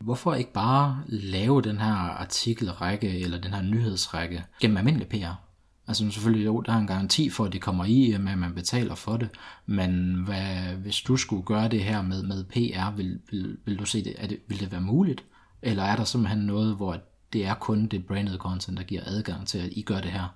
Hvorfor 0.00 0.34
ikke 0.34 0.52
bare 0.52 1.02
lave 1.06 1.62
den 1.62 1.78
her 1.78 1.94
artikelrække, 1.94 3.20
eller 3.20 3.40
den 3.40 3.54
her 3.54 3.62
nyhedsrække, 3.62 4.44
gennem 4.60 4.76
almindelig 4.76 5.08
PR? 5.08 5.45
Altså 5.88 6.10
selvfølgelig, 6.10 6.46
jo, 6.46 6.60
der 6.60 6.72
er 6.72 6.78
en 6.78 6.86
garanti 6.86 7.30
for, 7.30 7.44
at 7.44 7.52
det 7.52 7.60
kommer 7.60 7.84
i, 7.84 8.12
øh, 8.12 8.20
med 8.20 8.32
at 8.32 8.38
man 8.38 8.54
betaler 8.54 8.94
for 8.94 9.16
det, 9.16 9.28
men 9.66 10.14
hvad, 10.14 10.74
hvis 10.82 11.00
du 11.00 11.16
skulle 11.16 11.42
gøre 11.42 11.68
det 11.68 11.84
her 11.84 12.02
med, 12.02 12.22
med 12.22 12.44
PR, 12.44 12.96
vil, 12.96 13.20
vil, 13.30 13.56
vil 13.64 13.78
du 13.78 13.84
se 13.84 14.04
det, 14.04 14.14
er 14.18 14.26
det, 14.26 14.38
vil 14.48 14.60
det 14.60 14.72
være 14.72 14.80
muligt? 14.80 15.24
Eller 15.62 15.82
er 15.82 15.96
der 15.96 16.04
simpelthen 16.04 16.38
noget, 16.38 16.76
hvor 16.76 16.96
det 17.32 17.46
er 17.46 17.54
kun 17.54 17.86
det 17.86 18.06
branded 18.06 18.38
content, 18.38 18.78
der 18.78 18.84
giver 18.84 19.02
adgang 19.06 19.46
til, 19.46 19.58
at 19.58 19.68
I 19.72 19.82
gør 19.82 20.00
det 20.00 20.10
her? 20.10 20.34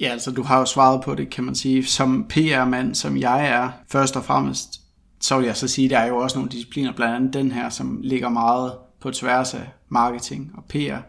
Ja, 0.00 0.06
altså 0.06 0.30
du 0.30 0.42
har 0.42 0.58
jo 0.58 0.64
svaret 0.64 1.04
på 1.04 1.14
det, 1.14 1.30
kan 1.30 1.44
man 1.44 1.54
sige. 1.54 1.86
Som 1.86 2.26
PR-mand, 2.28 2.94
som 2.94 3.16
jeg 3.16 3.46
er, 3.46 3.70
først 3.88 4.16
og 4.16 4.24
fremmest, 4.24 4.80
så 5.20 5.38
vil 5.38 5.46
jeg 5.46 5.56
så 5.56 5.68
sige, 5.68 5.84
at 5.84 5.90
der 5.90 5.98
er 5.98 6.06
jo 6.06 6.16
også 6.16 6.38
nogle 6.38 6.50
discipliner, 6.50 6.92
blandt 6.92 7.14
andet 7.14 7.34
den 7.34 7.52
her, 7.52 7.68
som 7.68 8.00
ligger 8.02 8.28
meget 8.28 8.72
på 9.00 9.10
tværs 9.10 9.54
af 9.54 9.68
marketing 9.88 10.52
og 10.54 10.64
PR 10.64 11.00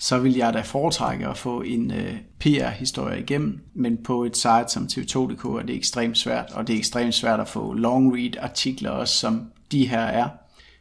så 0.00 0.18
vil 0.18 0.36
jeg 0.36 0.54
da 0.54 0.60
foretrække 0.60 1.26
at 1.26 1.38
få 1.38 1.60
en 1.60 1.90
øh, 1.90 2.16
PR-historie 2.38 3.20
igennem, 3.20 3.60
men 3.74 3.98
på 4.04 4.24
et 4.24 4.36
site 4.36 4.68
som 4.68 4.84
tv2.dk 4.92 5.44
er 5.44 5.62
det 5.66 5.76
ekstremt 5.76 6.18
svært, 6.18 6.52
og 6.52 6.66
det 6.66 6.74
er 6.74 6.78
ekstremt 6.78 7.14
svært 7.14 7.40
at 7.40 7.48
få 7.48 7.72
long 7.72 8.14
read 8.14 8.36
artikler 8.42 8.90
også, 8.90 9.14
som 9.14 9.52
de 9.72 9.86
her 9.86 10.00
er. 10.00 10.28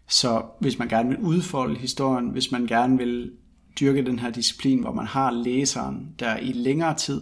Så 0.08 0.42
hvis 0.60 0.80
man 0.80 0.88
gerne 0.88 1.10
vil 1.10 1.18
udfolde 1.18 1.80
historien, 1.80 2.30
hvis 2.30 2.52
man 2.52 2.68
gerne 2.68 2.98
vil 2.98 3.32
dyrke 3.80 4.06
den 4.06 4.20
her 4.20 4.30
disciplin, 4.30 4.80
hvor 4.80 4.94
man 4.94 5.08
har 5.08 5.32
læseren 5.32 6.08
der 6.20 6.38
i 6.38 6.52
længere 6.52 6.94
tid, 6.94 7.22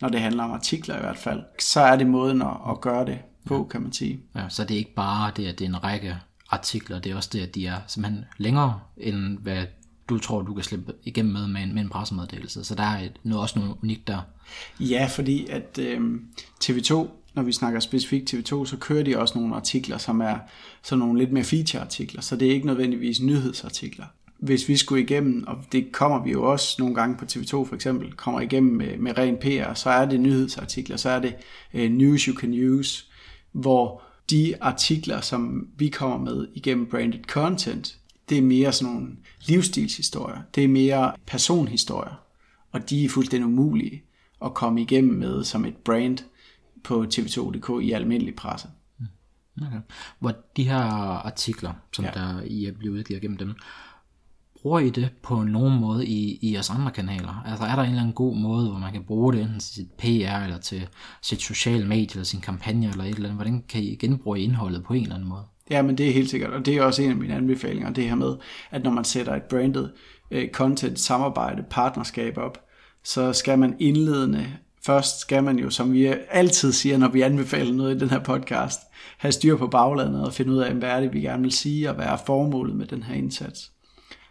når 0.00 0.08
det 0.08 0.20
handler 0.20 0.44
om 0.44 0.52
artikler 0.52 0.96
i 0.96 1.00
hvert 1.00 1.18
fald, 1.18 1.42
så 1.58 1.80
er 1.80 1.96
det 1.96 2.06
måden 2.06 2.42
at, 2.42 2.56
at 2.70 2.80
gøre 2.80 3.06
det 3.06 3.18
på, 3.46 3.64
kan 3.64 3.82
man 3.82 3.92
sige. 3.92 4.20
Ja, 4.34 4.48
så 4.48 4.64
det 4.64 4.74
er 4.74 4.78
ikke 4.78 4.94
bare 4.94 5.32
det, 5.36 5.46
at 5.46 5.58
det 5.58 5.64
er 5.64 5.68
en 5.68 5.84
række 5.84 6.16
artikler, 6.50 6.98
det 6.98 7.12
er 7.12 7.16
også 7.16 7.30
det, 7.32 7.40
at 7.40 7.54
de 7.54 7.66
er 7.66 7.76
simpelthen 7.86 8.24
længere, 8.38 8.80
end 8.96 9.38
hvad 9.38 9.64
du 10.08 10.18
tror, 10.18 10.42
du 10.42 10.54
kan 10.54 10.64
slippe 10.64 10.92
igennem 11.04 11.32
med 11.32 11.48
med 11.48 11.62
en, 11.62 11.74
med 11.74 11.82
en 11.82 11.88
pressemeddelelse. 11.88 12.64
Så 12.64 12.74
der 12.74 12.82
er 12.82 13.00
et, 13.00 13.12
noget, 13.22 13.42
også 13.42 13.58
noget 13.58 13.76
unikt 13.82 14.06
der. 14.06 14.20
Ja, 14.80 15.08
fordi 15.10 15.46
at 15.46 15.78
øh, 15.78 16.00
TV2, 16.64 17.08
når 17.34 17.42
vi 17.42 17.52
snakker 17.52 17.80
specifikt 17.80 18.34
TV2, 18.34 18.66
så 18.66 18.76
kører 18.80 19.02
de 19.02 19.18
også 19.18 19.38
nogle 19.38 19.54
artikler, 19.54 19.98
som 19.98 20.20
er 20.20 20.36
sådan 20.82 20.98
nogle 20.98 21.18
lidt 21.18 21.32
mere 21.32 21.44
feature-artikler, 21.44 22.20
så 22.20 22.36
det 22.36 22.48
er 22.48 22.52
ikke 22.52 22.66
nødvendigvis 22.66 23.20
nyhedsartikler. 23.20 24.04
Hvis 24.38 24.68
vi 24.68 24.76
skulle 24.76 25.02
igennem, 25.02 25.44
og 25.46 25.56
det 25.72 25.92
kommer 25.92 26.24
vi 26.24 26.30
jo 26.30 26.50
også 26.50 26.76
nogle 26.78 26.94
gange 26.94 27.16
på 27.16 27.24
TV2 27.24 27.50
for 27.50 27.74
eksempel, 27.74 28.12
kommer 28.12 28.40
igennem 28.40 28.76
med, 28.76 28.98
med 28.98 29.18
ren 29.18 29.36
PR, 29.36 29.74
så 29.74 29.90
er 29.90 30.04
det 30.04 30.20
nyhedsartikler, 30.20 30.96
så 30.96 31.10
er 31.10 31.18
det 31.18 31.34
øh, 31.74 31.90
news 31.90 32.22
you 32.22 32.36
can 32.40 32.68
use, 32.68 33.04
hvor 33.52 34.02
de 34.30 34.54
artikler, 34.60 35.20
som 35.20 35.68
vi 35.76 35.88
kommer 35.88 36.18
med 36.18 36.48
igennem 36.54 36.86
branded 36.86 37.24
content, 37.24 37.98
det 38.28 38.38
er 38.38 38.42
mere 38.42 38.72
sådan 38.72 38.94
nogle 38.94 39.16
livsstilshistorier. 39.46 40.42
Det 40.54 40.64
er 40.64 40.68
mere 40.68 41.12
personhistorier. 41.26 42.20
Og 42.72 42.90
de 42.90 43.04
er 43.04 43.08
fuldstændig 43.08 43.46
umulige 43.46 44.02
at 44.44 44.54
komme 44.54 44.82
igennem 44.82 45.14
med 45.18 45.44
som 45.44 45.64
et 45.64 45.76
brand 45.76 46.18
på 46.84 47.06
tv2.dk 47.14 47.82
i 47.82 47.92
almindelig 47.92 48.34
presse. 48.34 48.68
Okay. 49.62 49.80
Hvor 50.18 50.32
de 50.56 50.64
her 50.64 50.82
artikler, 51.26 51.72
som 51.92 52.04
ja. 52.04 52.10
der 52.10 52.42
I 52.42 52.64
er 52.64 52.72
blevet 52.72 52.98
udgivet 52.98 53.22
gennem 53.22 53.38
dem, 53.38 53.54
bruger 54.62 54.78
I 54.78 54.90
det 54.90 55.10
på 55.22 55.42
nogen 55.42 55.80
måde 55.80 56.06
i, 56.06 56.38
i 56.42 56.52
jeres 56.52 56.70
andre 56.70 56.90
kanaler? 56.90 57.42
Altså 57.46 57.64
er 57.64 57.76
der 57.76 57.82
en 57.82 57.88
eller 57.88 58.00
anden 58.00 58.14
god 58.14 58.36
måde, 58.36 58.70
hvor 58.70 58.78
man 58.78 58.92
kan 58.92 59.04
bruge 59.04 59.32
det 59.32 59.42
enten 59.42 59.60
til 59.60 59.74
sit 59.74 59.90
PR, 59.92 60.44
eller 60.44 60.58
til 60.58 60.88
sit 61.22 61.42
sociale 61.42 61.86
medie, 61.86 62.08
eller 62.10 62.24
sin 62.24 62.40
kampagne, 62.40 62.88
eller 62.88 63.04
et 63.04 63.14
eller 63.14 63.28
andet? 63.28 63.38
Hvordan 63.38 63.62
kan 63.68 63.82
I 63.82 63.94
genbruge 63.94 64.40
indholdet 64.40 64.84
på 64.84 64.92
en 64.92 65.02
eller 65.02 65.14
anden 65.14 65.28
måde? 65.28 65.44
Ja, 65.70 65.82
men 65.82 65.98
det 65.98 66.08
er 66.08 66.12
helt 66.12 66.30
sikkert, 66.30 66.50
og 66.50 66.66
det 66.66 66.76
er 66.76 66.82
også 66.82 67.02
en 67.02 67.10
af 67.10 67.16
mine 67.16 67.34
anbefalinger, 67.34 67.90
det 67.90 68.04
her 68.04 68.14
med, 68.14 68.36
at 68.70 68.82
når 68.84 68.90
man 68.90 69.04
sætter 69.04 69.34
et 69.34 69.42
branded 69.42 69.88
øh, 70.30 70.48
content, 70.50 71.00
samarbejde, 71.00 71.64
partnerskab 71.70 72.38
op, 72.38 72.60
så 73.04 73.32
skal 73.32 73.58
man 73.58 73.76
indledende, 73.78 74.46
først 74.86 75.20
skal 75.20 75.44
man 75.44 75.58
jo, 75.58 75.70
som 75.70 75.92
vi 75.92 76.14
altid 76.30 76.72
siger, 76.72 76.98
når 76.98 77.08
vi 77.08 77.20
anbefaler 77.20 77.72
noget 77.72 77.96
i 77.96 77.98
den 77.98 78.10
her 78.10 78.18
podcast, 78.18 78.80
have 79.18 79.32
styr 79.32 79.56
på 79.56 79.66
baglandet 79.66 80.26
og 80.26 80.32
finde 80.32 80.52
ud 80.52 80.58
af, 80.58 80.74
hvad 80.74 80.88
er 80.88 81.00
det, 81.00 81.12
vi 81.12 81.20
gerne 81.20 81.42
vil 81.42 81.52
sige, 81.52 81.88
og 81.88 81.94
hvad 81.94 82.06
er 82.06 82.16
formålet 82.16 82.76
med 82.76 82.86
den 82.86 83.02
her 83.02 83.14
indsats. 83.14 83.72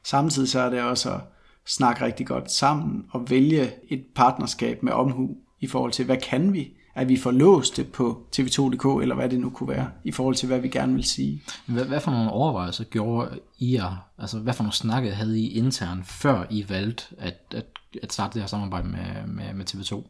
Samtidig 0.03 0.49
så 0.49 0.59
er 0.59 0.69
det 0.69 0.81
også 0.81 1.13
at 1.13 1.21
snakke 1.65 2.05
rigtig 2.05 2.27
godt 2.27 2.51
sammen 2.51 3.05
og 3.11 3.29
vælge 3.29 3.71
et 3.89 4.05
partnerskab 4.15 4.83
med 4.83 4.93
omhu 4.93 5.29
i 5.59 5.67
forhold 5.67 5.91
til, 5.91 6.05
hvad 6.05 6.17
kan 6.17 6.53
vi? 6.53 6.73
At 6.95 7.09
vi 7.09 7.17
får 7.17 7.31
låst 7.31 7.77
det 7.77 7.91
på 7.91 8.23
tv2.dk, 8.35 9.01
eller 9.01 9.15
hvad 9.15 9.29
det 9.29 9.39
nu 9.39 9.49
kunne 9.49 9.69
være, 9.69 9.89
i 10.03 10.11
forhold 10.11 10.35
til, 10.35 10.47
hvad 10.47 10.59
vi 10.59 10.67
gerne 10.67 10.93
vil 10.93 11.03
sige. 11.03 11.43
Hvad, 11.65 11.85
hvad 11.85 11.99
for 11.99 12.11
nogle 12.11 12.31
overvejelser 12.31 12.83
gjorde 12.83 13.39
I 13.59 13.73
jer, 13.73 14.07
altså 14.17 14.39
hvad 14.39 14.53
for 14.53 14.63
nogle 14.63 14.73
snakke 14.73 15.11
havde 15.11 15.39
I 15.39 15.47
internt, 15.57 16.07
før 16.07 16.45
I 16.49 16.65
valgte 16.69 17.03
at, 17.17 17.37
at, 17.51 17.65
at 18.03 18.13
starte 18.13 18.33
det 18.33 18.41
her 18.41 18.47
samarbejde 18.47 18.87
med, 18.87 19.27
med, 19.27 19.53
med 19.53 19.65
TV2? 19.69 20.03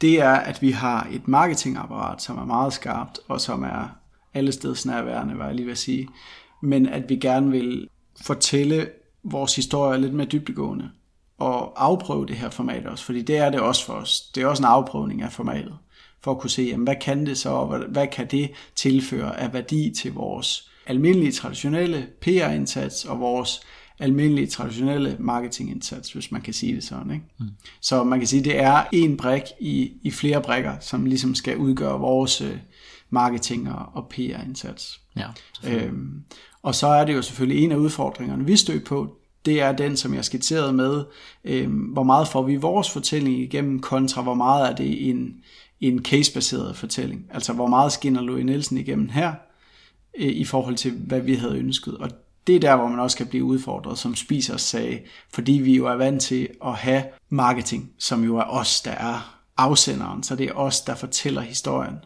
Det 0.00 0.20
er, 0.20 0.32
at 0.32 0.62
vi 0.62 0.70
har 0.70 1.08
et 1.12 1.28
marketingapparat, 1.28 2.22
som 2.22 2.38
er 2.38 2.44
meget 2.44 2.72
skarpt, 2.72 3.18
og 3.28 3.40
som 3.40 3.62
er 3.62 3.88
alle 4.34 4.52
steds 4.52 4.86
nærværende, 4.86 5.38
var 5.38 5.46
jeg 5.46 5.54
lige 5.54 5.66
ved 5.66 5.72
at 5.72 5.78
sige. 5.78 6.08
Men 6.62 6.86
at 6.86 7.08
vi 7.08 7.16
gerne 7.16 7.50
vil 7.50 7.88
fortælle 8.20 8.88
vores 9.24 9.56
historie 9.56 10.00
lidt 10.00 10.14
mere 10.14 10.26
dybdegående, 10.26 10.90
og 11.38 11.84
afprøve 11.84 12.26
det 12.26 12.36
her 12.36 12.50
format 12.50 12.86
også, 12.86 13.04
fordi 13.04 13.22
det 13.22 13.36
er 13.36 13.50
det 13.50 13.60
også 13.60 13.86
for 13.86 13.92
os. 13.92 14.20
Det 14.34 14.42
er 14.42 14.46
også 14.46 14.62
en 14.62 14.68
afprøvning 14.68 15.22
af 15.22 15.32
formatet 15.32 15.78
for 16.26 16.32
at 16.32 16.38
kunne 16.38 16.50
se, 16.50 16.62
jamen, 16.62 16.84
hvad 16.84 16.96
kan 17.00 17.26
det 17.26 17.38
så, 17.38 17.50
og 17.50 17.78
hvad 17.88 18.06
kan 18.06 18.26
det 18.26 18.50
tilføre 18.74 19.40
af 19.40 19.52
værdi 19.52 19.90
til 19.90 20.12
vores 20.12 20.70
almindelige 20.86 21.32
traditionelle 21.32 22.06
PR-indsats 22.20 23.04
og 23.04 23.20
vores 23.20 23.60
almindelige 23.98 24.46
traditionelle 24.46 25.16
marketingindsats, 25.20 26.12
hvis 26.12 26.32
man 26.32 26.40
kan 26.40 26.54
sige 26.54 26.74
det 26.74 26.84
sådan. 26.84 27.10
Ikke? 27.10 27.24
Mm. 27.38 27.46
Så 27.80 28.04
man 28.04 28.18
kan 28.18 28.28
sige, 28.28 28.40
at 28.40 28.44
det 28.44 28.60
er 28.60 28.84
en 28.92 29.16
brik 29.16 29.42
i, 29.60 29.92
i 30.02 30.10
flere 30.10 30.42
brikker, 30.42 30.74
som 30.80 31.04
ligesom 31.04 31.34
skal 31.34 31.56
udgøre 31.56 32.00
vores 32.00 32.40
øh, 32.40 32.56
marketing- 33.10 33.68
og 33.94 34.08
PR-indsats. 34.10 35.00
Ja, 35.16 35.26
øhm, 35.66 36.22
og 36.62 36.74
så 36.74 36.86
er 36.86 37.04
det 37.04 37.14
jo 37.14 37.22
selvfølgelig 37.22 37.64
en 37.64 37.72
af 37.72 37.76
udfordringerne, 37.76 38.46
vi 38.46 38.56
støder 38.56 38.84
på, 38.84 39.16
det 39.44 39.60
er 39.60 39.72
den, 39.72 39.96
som 39.96 40.14
jeg 40.14 40.24
skitserede 40.24 40.72
med, 40.72 41.04
øhm, 41.44 41.78
hvor 41.78 42.02
meget 42.02 42.28
får 42.28 42.42
vi 42.42 42.56
vores 42.56 42.90
fortælling 42.90 43.38
igennem, 43.38 43.80
kontra 43.80 44.22
hvor 44.22 44.34
meget 44.34 44.70
er 44.70 44.74
det 44.74 45.08
en, 45.10 45.34
en 45.80 46.04
casebaseret 46.04 46.76
fortælling. 46.76 47.26
Altså 47.30 47.52
hvor 47.52 47.66
meget 47.66 47.92
skinner 47.92 48.22
Louis 48.22 48.44
Nielsen 48.44 48.78
igennem 48.78 49.08
her, 49.08 49.34
øh, 50.18 50.26
i 50.26 50.44
forhold 50.44 50.76
til 50.76 50.92
hvad 50.92 51.20
vi 51.20 51.34
havde 51.34 51.58
ønsket. 51.58 51.96
Og 51.96 52.10
det 52.46 52.56
er 52.56 52.60
der, 52.60 52.76
hvor 52.76 52.88
man 52.88 52.98
også 52.98 53.16
kan 53.16 53.26
blive 53.26 53.44
udfordret, 53.44 53.98
som 53.98 54.14
spiser 54.14 54.56
sag, 54.56 55.06
fordi 55.34 55.52
vi 55.52 55.76
jo 55.76 55.86
er 55.86 55.94
vant 55.94 56.22
til 56.22 56.48
at 56.64 56.74
have 56.74 57.04
marketing, 57.28 57.90
som 57.98 58.24
jo 58.24 58.36
er 58.36 58.44
os, 58.44 58.80
der 58.80 58.90
er 58.90 59.42
afsenderen, 59.56 60.22
så 60.22 60.36
det 60.36 60.48
er 60.48 60.52
os, 60.52 60.80
der 60.80 60.94
fortæller 60.94 61.40
historien. 61.40 61.96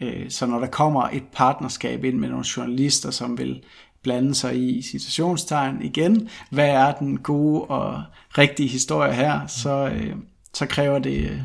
Øh, 0.00 0.30
så 0.30 0.46
når 0.46 0.58
der 0.58 0.66
kommer 0.66 1.02
et 1.02 1.24
partnerskab 1.32 2.04
ind 2.04 2.18
med 2.18 2.28
nogle 2.28 2.44
journalister, 2.56 3.10
som 3.10 3.38
vil 3.38 3.62
blande 4.02 4.34
sig 4.34 4.56
i 4.56 4.82
citationstegn 4.82 5.82
igen, 5.82 6.28
hvad 6.50 6.68
er 6.68 6.92
den 6.92 7.18
gode 7.18 7.62
og 7.62 8.02
rigtige 8.38 8.68
historie 8.68 9.12
her, 9.12 9.46
så, 9.46 9.90
øh, 9.94 10.16
så 10.54 10.66
kræver 10.66 10.98
det 10.98 11.30
øh, 11.30 11.40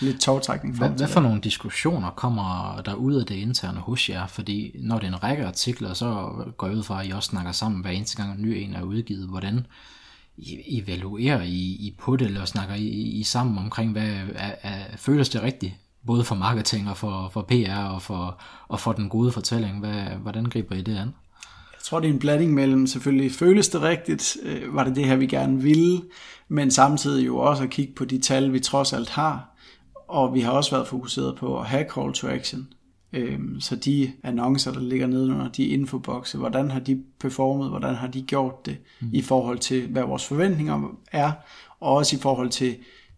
lidt 0.00 0.20
togtrækning. 0.20 0.78
Hvad, 0.78 0.88
hvad 0.88 1.08
for 1.08 1.20
nogle 1.20 1.40
diskussioner 1.40 2.10
kommer 2.10 2.80
der 2.84 2.94
ud 2.94 3.14
af 3.14 3.26
det 3.26 3.34
interne 3.34 3.80
hos 3.80 4.10
jer? 4.10 4.26
Fordi 4.26 4.76
når 4.78 4.98
det 4.98 5.04
er 5.04 5.12
en 5.12 5.22
række 5.22 5.46
artikler, 5.46 5.94
så 5.94 6.30
går 6.56 6.66
jeg 6.66 6.76
ud 6.76 6.82
fra, 6.82 7.00
at 7.00 7.08
I 7.08 7.10
også 7.10 7.26
snakker 7.28 7.52
sammen 7.52 7.80
hver 7.80 7.90
eneste 7.90 8.16
gang 8.16 8.38
en 8.38 8.42
ny 8.42 8.48
en 8.48 8.74
er 8.74 8.82
udgivet. 8.82 9.28
Hvordan 9.28 9.66
evaluerer 10.68 11.42
I, 11.42 11.58
I 11.58 11.94
på 11.98 12.16
det, 12.16 12.26
eller 12.26 12.44
snakker 12.44 12.74
I, 12.74 12.88
I 12.88 13.22
sammen 13.22 13.58
omkring, 13.58 13.92
hvad 13.92 14.14
er, 14.34 14.52
er, 14.62 14.96
føles 14.96 15.28
det 15.28 15.42
rigtigt? 15.42 15.74
Både 16.06 16.24
for 16.24 16.34
marketing 16.34 16.90
og 16.90 16.96
for, 16.96 17.30
for 17.32 17.42
PR 17.42 17.84
og 17.84 18.02
for, 18.02 18.40
og 18.68 18.80
for 18.80 18.92
den 18.92 19.08
gode 19.08 19.32
fortælling. 19.32 19.78
Hvad, 19.78 19.94
hvordan 19.94 20.44
griber 20.44 20.76
I 20.76 20.82
det 20.82 20.96
an? 20.96 21.14
Jeg 21.72 21.82
tror, 21.90 22.00
det 22.00 22.08
er 22.08 22.12
en 22.12 22.18
blanding 22.18 22.54
mellem 22.54 22.86
selvfølgelig, 22.86 23.32
føles 23.32 23.68
det 23.68 23.82
rigtigt? 23.82 24.36
Øh, 24.42 24.74
var 24.74 24.84
det 24.84 24.96
det 24.96 25.04
her, 25.04 25.16
vi 25.16 25.26
gerne 25.26 25.62
ville? 25.62 26.02
Men 26.48 26.70
samtidig 26.70 27.26
jo 27.26 27.36
også 27.36 27.62
at 27.62 27.70
kigge 27.70 27.94
på 27.94 28.04
de 28.04 28.18
tal, 28.18 28.52
vi 28.52 28.60
trods 28.60 28.92
alt 28.92 29.10
har 29.10 29.55
og 30.08 30.34
vi 30.34 30.40
har 30.40 30.52
også 30.52 30.70
været 30.70 30.88
fokuseret 30.88 31.36
på 31.36 31.58
at 31.58 31.66
have 31.66 31.86
call 31.94 32.12
to 32.12 32.28
action. 32.28 32.68
Øhm, 33.12 33.60
så 33.60 33.76
de 33.76 34.12
annoncer, 34.22 34.72
der 34.72 34.80
ligger 34.80 35.06
nede 35.06 35.30
under 35.30 35.48
de 35.48 35.66
infobokse, 35.66 36.38
hvordan 36.38 36.70
har 36.70 36.80
de 36.80 37.02
performet, 37.20 37.68
hvordan 37.68 37.94
har 37.94 38.06
de 38.06 38.22
gjort 38.22 38.66
det 38.66 38.78
mm. 39.00 39.08
i 39.12 39.22
forhold 39.22 39.58
til, 39.58 39.86
hvad 39.86 40.02
vores 40.02 40.26
forventninger 40.26 40.96
er, 41.12 41.32
og 41.80 41.94
også 41.94 42.16
i 42.16 42.18
forhold 42.18 42.50
til 42.50 42.76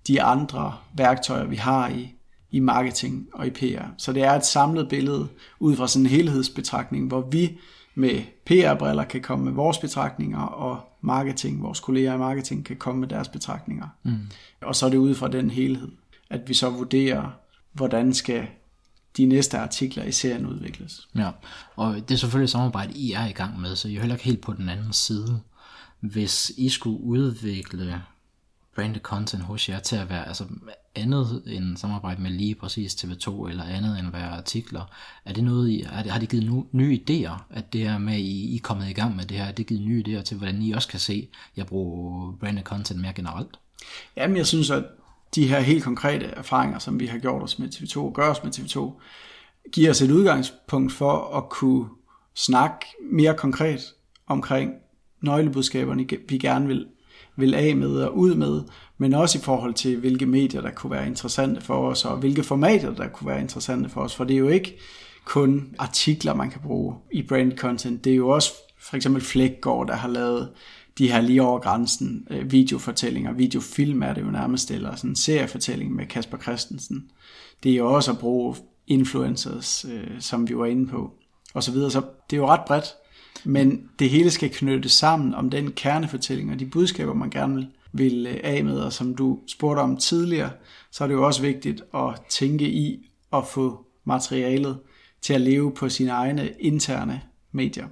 de 0.09 0.23
andre 0.23 0.75
værktøjer, 0.95 1.47
vi 1.47 1.57
har 1.57 1.89
i, 1.89 2.15
i 2.51 2.61
marketing 2.61 3.29
og 3.33 3.47
i 3.47 3.51
PR. 3.51 3.85
Så 3.97 4.13
det 4.13 4.23
er 4.23 4.33
et 4.33 4.47
samlet 4.47 4.89
billede 4.89 5.29
ud 5.61 5.77
fra 5.77 5.89
sådan 5.89 6.07
en 6.07 6.11
helhedsbetragtning, 6.11 7.09
hvor 7.09 7.29
vi 7.31 7.59
med 7.95 8.23
PR-briller 8.47 9.05
kan 9.05 9.21
komme 9.21 9.45
med 9.45 9.53
vores 9.53 9.79
betragtninger, 9.79 10.39
og 10.39 10.81
marketing, 11.01 11.63
vores 11.63 11.81
kolleger 11.81 12.15
i 12.15 12.19
marketing 12.19 12.65
kan 12.65 12.77
komme 12.77 13.01
med 13.01 13.09
deres 13.09 13.29
betragtninger. 13.29 13.89
Mm. 14.03 14.17
Og 14.63 14.77
så 14.77 14.87
er 14.87 14.91
det 14.91 14.97
ud 14.97 15.15
fra 15.15 15.29
den 15.29 15.51
helhed 15.51 15.91
at 16.31 16.49
vi 16.49 16.55
så 16.55 16.71
vurderer, 16.71 17.31
hvordan 17.73 18.15
skal 18.15 18.47
de 19.17 19.27
næste 19.27 19.59
artikler 19.59 20.05
i 20.05 20.13
serien 20.13 20.47
udvikles. 20.47 21.09
Ja, 21.15 21.31
og 21.77 21.95
det 21.95 22.11
er 22.11 22.19
selvfølgelig 22.19 22.45
et 22.45 22.51
samarbejde, 22.51 22.93
I 22.93 23.13
er 23.13 23.27
i 23.27 23.33
gang 23.33 23.61
med, 23.61 23.77
så 23.77 23.89
I 23.89 23.97
er 23.97 24.01
heller 24.01 24.15
ikke 24.15 24.25
helt 24.25 24.41
på 24.41 24.53
den 24.53 24.69
anden 24.69 24.93
side. 24.93 25.41
Hvis 26.01 26.53
I 26.57 26.69
skulle 26.69 27.01
udvikle 27.01 28.03
branded 28.75 29.01
content 29.01 29.43
hos 29.43 29.69
jer 29.69 29.79
til 29.79 29.97
at 29.97 30.11
være 30.11 30.29
altså 30.29 30.45
andet 30.95 31.43
end 31.47 31.77
samarbejde 31.77 32.23
med 32.23 32.31
lige 32.31 32.55
præcis 32.55 32.95
TV2 32.95 33.49
eller 33.49 33.65
andet 33.65 33.99
end 33.99 34.07
at 34.07 34.13
være 34.13 34.29
artikler, 34.29 34.85
er 35.25 35.33
det 35.33 35.45
noget, 35.45 35.69
I, 35.71 35.83
er 35.83 36.03
det, 36.03 36.13
har 36.13 36.21
det 36.21 36.29
givet 36.29 36.47
nu, 36.47 36.67
nye 36.73 37.01
idéer, 37.01 37.43
at 37.51 37.73
det 37.73 37.81
her 37.81 37.99
med, 37.99 38.15
at 38.15 38.21
I, 38.21 38.53
I 38.53 38.57
er 38.57 38.61
kommet 38.61 38.91
i 38.91 38.93
gang 38.93 39.17
med 39.17 39.25
det 39.25 39.37
her, 39.37 39.45
er 39.45 39.53
det 39.53 39.67
givet 39.67 39.83
nye 39.83 40.05
idéer 40.07 40.23
til, 40.23 40.37
hvordan 40.37 40.63
I 40.63 40.73
også 40.73 40.89
kan 40.89 41.01
se, 41.01 41.29
at 41.53 41.59
jeg 41.59 41.67
bruger 41.67 42.33
branded 42.41 42.63
content 42.63 43.01
mere 43.01 43.13
generelt? 43.13 43.59
Jamen, 44.17 44.37
jeg 44.37 44.47
synes, 44.47 44.71
at 44.71 44.85
de 45.35 45.47
her 45.47 45.61
helt 45.61 45.85
konkrete 45.85 46.27
erfaringer, 46.27 46.79
som 46.79 47.01
vi 47.01 47.07
har 47.07 47.19
gjort 47.19 47.43
os 47.43 47.59
med 47.59 47.69
TV2 47.69 47.99
og 47.99 48.15
gør 48.15 48.31
os 48.31 48.45
med 48.45 48.53
TV2, 48.59 49.01
giver 49.73 49.91
os 49.91 50.03
et 50.03 50.11
udgangspunkt 50.11 50.93
for 50.93 51.37
at 51.37 51.49
kunne 51.49 51.87
snakke 52.37 52.87
mere 53.13 53.35
konkret 53.35 53.81
omkring 54.27 54.73
nøglebudskaberne, 55.23 56.07
vi 56.29 56.39
gerne 56.39 56.67
vil, 56.67 56.87
vil 57.37 57.55
af 57.55 57.77
med 57.77 57.97
og 58.03 58.17
ud 58.19 58.35
med, 58.35 58.63
men 58.99 59.15
også 59.15 59.39
i 59.39 59.41
forhold 59.41 59.75
til, 59.75 59.97
hvilke 59.97 60.27
medier, 60.27 60.61
der 60.61 60.71
kunne 60.71 60.91
være 60.91 61.07
interessante 61.07 61.61
for 61.61 61.89
os, 61.89 62.05
og 62.05 62.17
hvilke 62.17 62.43
formater, 62.43 62.95
der 62.95 63.09
kunne 63.09 63.29
være 63.29 63.41
interessante 63.41 63.89
for 63.89 64.01
os. 64.01 64.15
For 64.15 64.25
det 64.25 64.35
er 64.35 64.39
jo 64.39 64.49
ikke 64.49 64.79
kun 65.25 65.75
artikler, 65.79 66.35
man 66.35 66.51
kan 66.51 66.61
bruge 66.61 66.95
i 67.13 67.23
brand 67.23 67.59
content. 67.59 68.05
Det 68.05 68.13
er 68.13 68.17
jo 68.17 68.29
også 68.29 68.53
for 68.81 68.97
eksempel 68.97 69.23
Flækgaard, 69.23 69.87
der 69.87 69.95
har 69.95 70.09
lavet 70.09 70.49
de 70.99 71.13
her 71.13 71.21
lige 71.21 71.43
over 71.43 71.59
grænsen 71.59 72.27
øh, 72.31 72.53
videofortællinger, 72.53 73.33
videofilm 73.33 74.03
er 74.03 74.15
det 74.15 74.23
jo 74.23 74.31
nærmest, 74.31 74.71
eller 74.71 74.97
sådan 74.97 75.11
en 75.11 75.17
seriefortælling 75.17 75.95
med 75.95 76.07
Kasper 76.07 76.39
Christensen. 76.39 77.11
Det 77.63 77.73
er 77.73 77.77
jo 77.77 77.95
også 77.95 78.13
at 78.13 78.19
bruge 78.19 78.57
influencers, 78.87 79.87
øh, 79.93 80.21
som 80.21 80.49
vi 80.49 80.57
var 80.57 80.67
inde 80.67 80.87
på, 80.87 81.13
og 81.55 81.63
så 81.63 81.73
videre. 81.73 81.91
Så 81.91 82.03
det 82.31 82.37
er 82.37 82.41
jo 82.41 82.49
ret 82.49 82.65
bredt. 82.67 82.95
Men 83.45 83.89
det 83.99 84.11
hele 84.11 84.31
skal 84.31 84.51
knyttes 84.51 84.93
sammen 84.93 85.35
om 85.35 85.51
den 85.51 85.73
kernefortælling 85.73 86.53
og 86.53 86.59
de 86.59 86.67
budskaber, 86.67 87.15
man 87.15 87.31
gerne 87.31 87.55
vil, 87.55 87.69
vil 87.93 88.27
øh, 88.27 88.41
af 88.45 88.65
med. 88.65 88.79
Og 88.81 88.93
som 88.93 89.15
du 89.15 89.39
spurgte 89.47 89.81
om 89.81 89.97
tidligere, 89.97 90.51
så 90.91 91.05
er 91.05 91.09
det 91.09 91.15
jo 91.15 91.27
også 91.27 91.43
vigtigt 91.43 91.83
at 91.95 92.21
tænke 92.31 92.71
i 92.71 93.11
at 93.33 93.47
få 93.47 93.87
materialet 94.05 94.79
til 95.23 95.35
at 95.35 95.41
leve 95.41 95.73
på 95.73 95.89
sine 95.89 96.11
egne 96.11 96.51
interne 96.61 97.23
medier. 97.53 97.87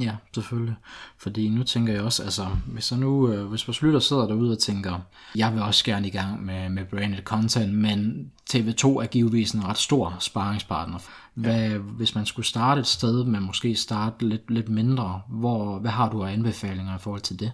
Ja, 0.00 0.16
selvfølgelig. 0.34 0.74
Fordi 1.18 1.48
nu 1.48 1.62
tænker 1.62 1.92
jeg 1.92 2.02
også, 2.02 2.22
altså, 2.22 2.46
hvis, 2.66 2.90
jeg 2.90 3.00
nu, 3.00 3.32
øh, 3.32 3.46
hvis 3.46 3.68
vores 3.68 3.82
lytter 3.82 4.00
sidder 4.00 4.26
derude 4.26 4.52
og 4.52 4.58
tænker, 4.58 5.00
jeg 5.36 5.54
vil 5.54 5.62
også 5.62 5.84
gerne 5.84 6.06
i 6.06 6.10
gang 6.10 6.44
med, 6.44 6.68
med 6.68 6.84
branded 6.84 7.22
content, 7.22 7.74
men 7.74 8.30
TV2 8.50 8.86
er 8.86 9.06
givetvis 9.06 9.52
en 9.52 9.64
ret 9.64 9.78
stor 9.78 10.16
sparringspartner. 10.20 10.98
Hvad, 11.34 11.70
ja. 11.70 11.78
Hvis 11.78 12.14
man 12.14 12.26
skulle 12.26 12.46
starte 12.46 12.80
et 12.80 12.86
sted, 12.86 13.24
men 13.24 13.42
måske 13.42 13.74
starte 13.74 14.28
lidt, 14.28 14.50
lidt 14.50 14.68
mindre, 14.68 15.20
hvor, 15.28 15.78
hvad 15.78 15.90
har 15.90 16.10
du 16.10 16.24
af 16.24 16.32
anbefalinger 16.32 16.96
i 16.96 16.98
forhold 17.00 17.20
til 17.20 17.40
det? 17.40 17.52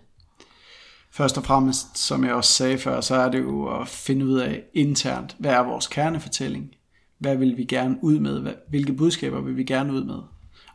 Først 1.10 1.38
og 1.38 1.44
fremmest, 1.44 1.98
som 1.98 2.24
jeg 2.24 2.34
også 2.34 2.52
sagde 2.52 2.78
før, 2.78 3.00
så 3.00 3.14
er 3.14 3.30
det 3.30 3.38
jo 3.38 3.80
at 3.80 3.88
finde 3.88 4.26
ud 4.26 4.38
af 4.38 4.62
internt, 4.74 5.36
hvad 5.38 5.50
er 5.50 5.62
vores 5.62 5.86
kernefortælling? 5.86 6.70
Hvad 7.18 7.36
vil 7.36 7.56
vi 7.56 7.64
gerne 7.64 7.98
ud 8.02 8.18
med? 8.18 8.54
Hvilke 8.68 8.92
budskaber 8.92 9.40
vil 9.40 9.56
vi 9.56 9.64
gerne 9.64 9.92
ud 9.92 10.04
med? 10.04 10.18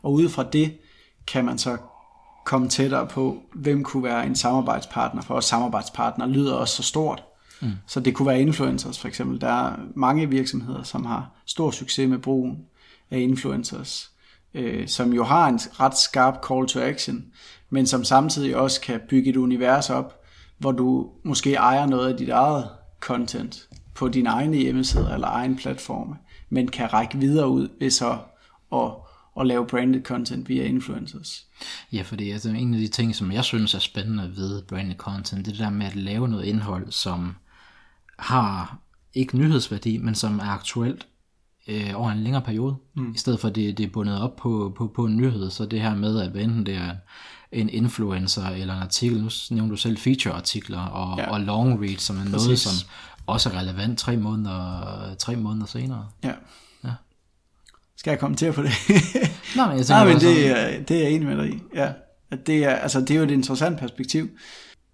Og 0.02 0.12
ud 0.12 0.28
fra 0.28 0.42
det, 0.52 0.78
kan 1.26 1.44
man 1.44 1.58
så 1.58 1.76
komme 2.44 2.68
tættere 2.68 3.06
på, 3.06 3.42
hvem 3.54 3.84
kunne 3.84 4.02
være 4.02 4.26
en 4.26 4.36
samarbejdspartner, 4.36 5.22
for 5.22 5.34
os 5.34 5.44
samarbejdspartner 5.44 6.26
lyder 6.26 6.54
også 6.54 6.76
så 6.76 6.82
stort. 6.82 7.24
Mm. 7.60 7.70
Så 7.86 8.00
det 8.00 8.14
kunne 8.14 8.28
være 8.28 8.40
influencers 8.40 8.98
for 8.98 9.08
eksempel. 9.08 9.40
Der 9.40 9.48
er 9.48 9.76
mange 9.94 10.28
virksomheder, 10.28 10.82
som 10.82 11.04
har 11.04 11.30
stor 11.46 11.70
succes 11.70 12.08
med 12.08 12.18
brugen 12.18 12.58
af 13.10 13.18
influencers, 13.18 14.10
øh, 14.54 14.88
som 14.88 15.12
jo 15.12 15.24
har 15.24 15.48
en 15.48 15.60
ret 15.80 15.98
skarp 15.98 16.34
call 16.48 16.66
to 16.66 16.80
action, 16.80 17.24
men 17.70 17.86
som 17.86 18.04
samtidig 18.04 18.56
også 18.56 18.80
kan 18.80 19.00
bygge 19.08 19.30
et 19.30 19.36
univers 19.36 19.90
op, 19.90 20.22
hvor 20.58 20.72
du 20.72 21.10
måske 21.24 21.54
ejer 21.54 21.86
noget 21.86 22.12
af 22.12 22.18
dit 22.18 22.28
eget 22.28 22.68
content 23.00 23.68
på 23.94 24.08
din 24.08 24.26
egen 24.26 24.54
hjemmeside 24.54 25.10
eller 25.14 25.28
egen 25.28 25.56
platforme, 25.56 26.16
men 26.50 26.68
kan 26.68 26.92
række 26.92 27.18
videre 27.18 27.48
ud 27.48 27.68
ved 27.80 27.90
så 27.90 28.18
at 28.72 28.90
at 29.40 29.46
lave 29.46 29.66
branded 29.66 30.02
content 30.02 30.48
via 30.48 30.64
influencers. 30.64 31.46
Ja, 31.92 32.02
fordi 32.02 32.30
altså, 32.30 32.48
en 32.48 32.74
af 32.74 32.80
de 32.80 32.88
ting, 32.88 33.14
som 33.14 33.32
jeg 33.32 33.44
synes 33.44 33.74
er 33.74 33.78
spændende 33.78 34.32
ved 34.36 34.62
branded 34.62 34.96
content, 34.96 35.46
det 35.46 35.52
er 35.52 35.52
det 35.52 35.64
der 35.64 35.70
med 35.70 35.86
at 35.86 35.96
lave 35.96 36.28
noget 36.28 36.44
indhold, 36.44 36.92
som 36.92 37.36
har 38.18 38.78
ikke 39.14 39.38
nyhedsværdi, 39.38 39.98
men 39.98 40.14
som 40.14 40.38
er 40.38 40.50
aktuelt 40.50 41.06
øh, 41.68 41.90
over 41.94 42.10
en 42.10 42.22
længere 42.22 42.42
periode, 42.42 42.76
mm. 42.94 43.12
i 43.14 43.18
stedet 43.18 43.40
for 43.40 43.48
at 43.48 43.54
det, 43.54 43.78
det 43.78 43.86
er 43.86 43.90
bundet 43.90 44.20
op 44.20 44.36
på, 44.36 44.74
på, 44.76 44.86
på 44.86 45.04
en 45.04 45.16
nyhed, 45.16 45.50
så 45.50 45.66
det 45.66 45.80
her 45.80 45.94
med, 45.94 46.20
at 46.20 46.36
enten 46.36 46.66
det 46.66 46.74
er 46.74 46.94
en 47.52 47.68
influencer 47.68 48.46
eller 48.46 48.74
en 48.74 48.82
artikel, 48.82 49.22
nu 49.22 49.30
nævner 49.50 49.70
du 49.70 49.76
selv 49.76 49.98
feature-artikler 49.98 50.80
og, 50.80 51.18
ja. 51.18 51.30
og 51.30 51.40
long 51.40 51.82
read, 51.82 51.98
som 51.98 52.16
er 52.16 52.20
Præcis. 52.20 52.46
noget, 52.46 52.58
som 52.58 52.88
også 53.26 53.50
er 53.50 53.58
relevant 53.58 53.98
tre 53.98 54.16
måneder, 54.16 55.14
tre 55.18 55.36
måneder 55.36 55.66
senere. 55.66 56.08
Ja. 56.24 56.32
Skal 58.02 58.10
jeg 58.10 58.18
kommentere 58.18 58.52
på 58.52 58.62
det? 58.62 58.70
Nej, 59.56 59.68
men 59.68 59.76
jeg 59.78 59.86
tænker 59.86 60.04
Nej, 60.04 60.12
men 60.12 60.20
det, 60.20 60.46
er, 60.46 60.82
det 60.82 60.96
er 60.96 61.02
jeg 61.02 61.10
enig 61.10 61.28
med 61.28 61.36
dig 61.36 61.48
i. 61.48 61.58
Ja. 61.74 61.92
At 62.30 62.46
det, 62.46 62.64
er, 62.64 62.74
altså, 62.74 63.00
det 63.00 63.10
er 63.10 63.14
jo 63.14 63.22
et 63.22 63.30
interessant 63.30 63.78
perspektiv. 63.78 64.28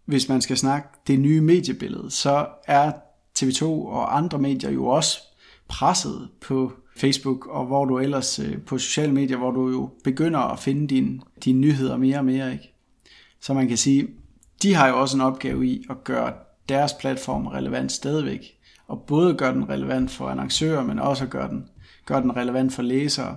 Hvis 0.05 0.29
man 0.29 0.41
skal 0.41 0.57
snakke 0.57 0.89
det 1.07 1.21
nye 1.21 1.41
mediebillede, 1.41 2.11
så 2.11 2.47
er 2.67 2.93
TV2 3.39 3.65
og 3.65 4.17
andre 4.17 4.39
medier 4.39 4.71
jo 4.71 4.87
også 4.87 5.19
presset 5.69 6.29
på 6.41 6.73
Facebook, 6.97 7.47
og 7.47 7.67
hvor 7.67 7.85
du 7.85 7.99
ellers 7.99 8.39
øh, 8.39 8.59
på 8.63 8.79
sociale 8.79 9.13
medier, 9.13 9.37
hvor 9.37 9.51
du 9.51 9.71
jo 9.71 9.91
begynder 10.05 10.41
at 10.41 10.59
finde 10.59 10.87
dine, 10.87 11.21
dine 11.45 11.61
nyheder 11.61 11.97
mere 11.97 12.19
og 12.19 12.25
mere. 12.25 12.53
Ikke? 12.53 12.75
Så 13.41 13.55
man 13.55 13.69
kan 13.69 13.77
sige, 13.77 14.09
de 14.63 14.75
har 14.75 14.89
jo 14.89 15.01
også 15.01 15.17
en 15.17 15.21
opgave 15.21 15.67
i 15.67 15.85
at 15.91 16.05
gøre 16.05 16.33
deres 16.69 16.93
platform 17.01 17.47
relevant 17.47 17.93
stadigvæk, 17.93 18.59
og 18.89 19.05
både 19.07 19.35
gøre 19.35 19.55
den 19.55 19.69
relevant 19.69 20.11
for 20.11 20.29
annoncører, 20.29 20.85
men 20.85 20.99
også 20.99 21.25
at 21.25 21.31
gøre 21.31 21.49
den 21.49 21.65
gør 22.09 22.21
den 22.21 22.37
relevant 22.37 22.73
for 22.73 22.83
læsere. 22.83 23.37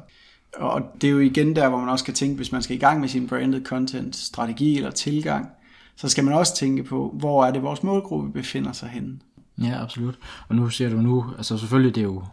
Og 0.58 0.82
det 1.02 1.08
er 1.08 1.12
jo 1.12 1.20
igen 1.20 1.56
der, 1.56 1.70
hvor 1.70 1.80
man 1.80 1.90
også 1.90 2.06
kan 2.06 2.14
tænke, 2.14 2.36
hvis 2.36 2.52
man 2.52 2.62
skal 2.62 2.76
i 2.76 2.80
gang 2.80 3.00
med 3.00 3.10
sin 3.10 3.28
branded 3.28 3.66
content 3.66 4.16
strategi 4.16 4.78
eller 4.78 4.92
tilgang, 4.92 5.50
så 5.96 6.10
skal 6.10 6.24
man 6.24 6.34
også 6.34 6.56
tænke 6.56 6.84
på, 6.84 7.16
hvor 7.20 7.46
er 7.46 7.52
det 7.52 7.64
vores 7.64 7.84
målgruppe 7.84 8.32
befinder 8.32 8.72
sig 8.72 8.90
henne. 8.90 9.20
Ja, 9.62 9.84
absolut. 9.84 10.20
Og 10.48 10.56
nu 10.56 10.70
siger 10.70 10.90
du 10.90 10.98
nu, 10.98 11.26
altså 11.38 11.58
selvfølgelig 11.58 11.96
det 11.96 12.02
er 12.02 12.06
jo 12.06 12.24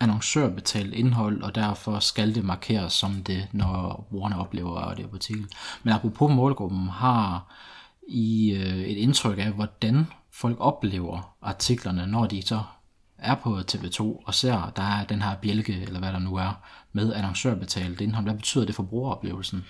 annoncørbetalt 0.00 0.94
indhold, 0.94 1.42
og 1.42 1.54
derfor 1.54 1.98
skal 1.98 2.34
det 2.34 2.44
markeres 2.44 2.92
som 2.92 3.12
det, 3.26 3.48
når 3.52 4.06
brugerne 4.10 4.38
oplever 4.38 4.94
det 4.94 5.10
på 5.10 5.16
artikel. 5.16 5.46
Men 5.82 5.94
apropos 5.94 6.34
målgruppen, 6.34 6.88
har 6.88 7.54
I 8.08 8.52
øh, 8.52 8.78
et 8.78 8.96
indtryk 8.96 9.38
af, 9.38 9.50
hvordan 9.50 10.06
folk 10.32 10.56
oplever 10.60 11.36
artiklerne, 11.42 12.06
når 12.06 12.26
de 12.26 12.42
så 12.42 12.60
er 13.18 13.34
på 13.34 13.58
TV2 13.72 14.02
og 14.02 14.34
ser, 14.34 14.72
der 14.76 14.82
er 14.82 15.04
den 15.04 15.22
her 15.22 15.36
bjælke, 15.42 15.82
eller 15.82 15.98
hvad 15.98 16.12
der 16.12 16.18
nu 16.18 16.36
er, 16.36 16.60
med 16.92 17.12
annoncørbetalt 17.12 18.00
indhold. 18.00 18.24
Hvad 18.24 18.34
betyder 18.34 18.64
det 18.64 18.74
for 18.74 18.82
brugeroplevelsen? 18.82 19.64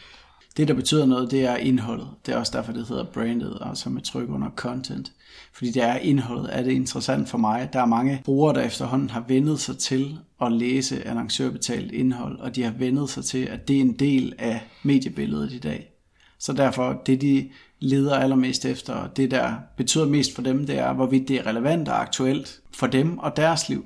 Det, 0.57 0.69
der 0.69 0.75
betyder 0.75 1.07
noget, 1.07 1.31
det 1.31 1.45
er 1.45 1.57
indholdet. 1.57 2.09
Det 2.27 2.35
er 2.35 2.39
også 2.39 2.53
derfor, 2.57 2.73
det 2.73 2.89
hedder 2.89 3.05
branded, 3.05 3.53
altså 3.61 3.91
med 3.91 4.03
tryk 4.03 4.29
under 4.29 4.51
content. 4.57 5.13
Fordi 5.53 5.73
det 5.73 5.83
er 5.83 5.97
indholdet. 5.97 6.49
Er 6.59 6.63
det 6.63 6.73
interessant 6.73 7.29
for 7.29 7.39
mig? 7.39 7.69
Der 7.73 7.81
er 7.81 7.87
mange 7.87 8.23
brugere, 8.25 8.55
der 8.55 8.63
efterhånden 8.63 9.11
har 9.11 9.25
vendet 9.29 9.61
sig 9.61 9.79
til 9.79 10.19
at 10.43 10.53
læse 10.53 11.09
annoncørbetalt 11.09 11.93
indhold, 11.93 12.39
og 12.39 12.57
de 12.57 12.63
har 12.63 12.71
vendet 12.71 13.11
sig 13.11 13.25
til, 13.25 13.39
at 13.45 13.69
det 13.69 13.77
er 13.77 13.81
en 13.81 13.93
del 13.93 14.35
af 14.39 14.61
mediebilledet 14.83 15.53
i 15.53 15.59
dag. 15.59 15.91
Så 16.39 16.53
derfor, 16.53 17.03
det 17.07 17.21
de 17.21 17.51
leder 17.81 18.17
allermest 18.17 18.65
efter, 18.65 18.95
og 18.95 19.17
det 19.17 19.31
der 19.31 19.55
betyder 19.77 20.07
mest 20.07 20.35
for 20.35 20.43
dem, 20.43 20.67
det 20.67 20.79
er, 20.79 20.93
hvorvidt 20.93 21.29
det 21.29 21.37
er 21.37 21.47
relevant 21.47 21.89
og 21.89 22.01
aktuelt 22.01 22.61
for 22.75 22.87
dem 22.87 23.19
og 23.19 23.37
deres 23.37 23.69
liv. 23.69 23.85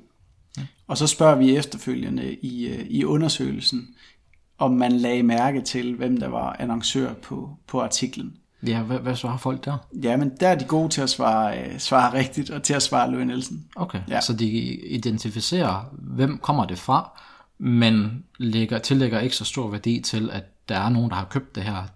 Ja. 0.57 0.62
Og 0.87 0.98
så 0.98 1.07
spørger 1.07 1.37
vi 1.37 1.57
efterfølgende 1.57 2.35
i, 2.35 2.66
øh, 2.66 2.87
i 2.90 3.05
undersøgelsen, 3.05 3.88
om 4.59 4.72
man 4.72 4.92
lagde 4.92 5.22
mærke 5.22 5.61
til, 5.61 5.94
hvem 5.94 6.16
der 6.16 6.29
var 6.29 6.57
annoncør 6.59 7.12
på, 7.12 7.50
på 7.66 7.81
artiklen. 7.81 8.33
Ja, 8.66 8.83
hvad, 8.83 8.98
hvad 8.98 9.16
svarer 9.16 9.37
folk 9.37 9.64
der? 9.64 9.76
Ja, 10.03 10.16
men 10.16 10.33
der 10.40 10.48
er 10.48 10.55
de 10.55 10.64
gode 10.64 10.88
til 10.88 11.00
at 11.00 11.11
svare, 11.11 11.59
øh, 11.59 11.79
svare 11.79 12.14
rigtigt, 12.14 12.50
og 12.50 12.62
til 12.62 12.74
at 12.74 12.83
svare 12.83 13.11
Louis 13.11 13.26
Nielsen. 13.26 13.66
Okay, 13.76 14.00
ja. 14.09 14.20
så 14.20 14.33
de 14.33 14.48
identificerer, 14.74 15.85
hvem 15.92 16.38
kommer 16.38 16.64
det 16.64 16.79
fra, 16.79 17.20
men 17.59 18.24
lægger, 18.38 18.79
tillægger 18.79 19.20
ikke 19.20 19.37
så 19.37 19.44
stor 19.44 19.68
værdi 19.70 20.00
til, 20.00 20.31
at 20.31 20.44
der 20.68 20.79
er 20.79 20.88
nogen, 20.88 21.11
der 21.11 21.16
har 21.16 21.24
købt 21.24 21.55
det 21.55 21.62
her 21.62 21.87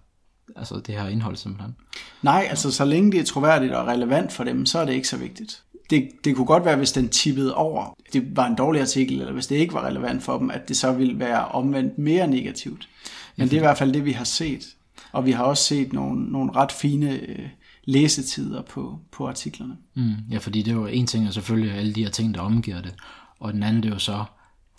altså 0.55 0.75
det 0.75 0.95
her 0.95 1.07
indhold 1.07 1.35
simpelthen? 1.35 1.75
Nej, 2.21 2.47
altså 2.49 2.71
så 2.71 2.85
længe 2.85 3.11
det 3.11 3.19
er 3.19 3.23
troværdigt 3.23 3.73
og 3.73 3.87
relevant 3.87 4.31
for 4.31 4.43
dem, 4.43 4.65
så 4.65 4.79
er 4.79 4.85
det 4.85 4.93
ikke 4.93 5.07
så 5.07 5.17
vigtigt. 5.17 5.61
Det, 5.89 6.09
det 6.23 6.35
kunne 6.35 6.45
godt 6.45 6.65
være, 6.65 6.77
hvis 6.77 6.91
den 6.91 7.09
tippede 7.09 7.55
over, 7.55 7.97
det 8.13 8.35
var 8.35 8.47
en 8.47 8.55
dårlig 8.55 8.81
artikel, 8.81 9.19
eller 9.19 9.33
hvis 9.33 9.47
det 9.47 9.55
ikke 9.55 9.73
var 9.73 9.85
relevant 9.85 10.23
for 10.23 10.37
dem, 10.37 10.51
at 10.51 10.67
det 10.67 10.77
så 10.77 10.91
ville 10.91 11.19
være 11.19 11.45
omvendt 11.45 11.97
mere 11.97 12.27
negativt. 12.27 12.89
Men 13.35 13.47
det 13.47 13.53
er 13.53 13.57
i 13.57 13.65
hvert 13.65 13.77
fald 13.77 13.93
det, 13.93 14.05
vi 14.05 14.11
har 14.11 14.23
set. 14.23 14.65
Og 15.11 15.25
vi 15.25 15.31
har 15.31 15.43
også 15.43 15.63
set 15.63 15.93
nogle, 15.93 16.31
nogle 16.31 16.51
ret 16.55 16.71
fine 16.71 17.19
øh, 17.19 17.49
læsetider 17.83 18.61
på, 18.61 18.99
på 19.11 19.27
artiklerne. 19.27 19.77
Mm, 19.93 20.15
ja, 20.31 20.37
fordi 20.37 20.61
det 20.61 20.71
er 20.71 20.75
jo 20.75 20.85
en 20.85 21.07
ting, 21.07 21.27
er 21.27 21.31
selvfølgelig 21.31 21.71
alle 21.71 21.93
de 21.93 22.03
her 22.03 22.11
ting, 22.11 22.33
der 22.33 22.41
omgiver 22.41 22.81
det. 22.81 22.93
Og 23.39 23.53
den 23.53 23.63
anden, 23.63 23.83
det 23.83 23.89
er 23.89 23.93
jo 23.93 23.99
så 23.99 24.25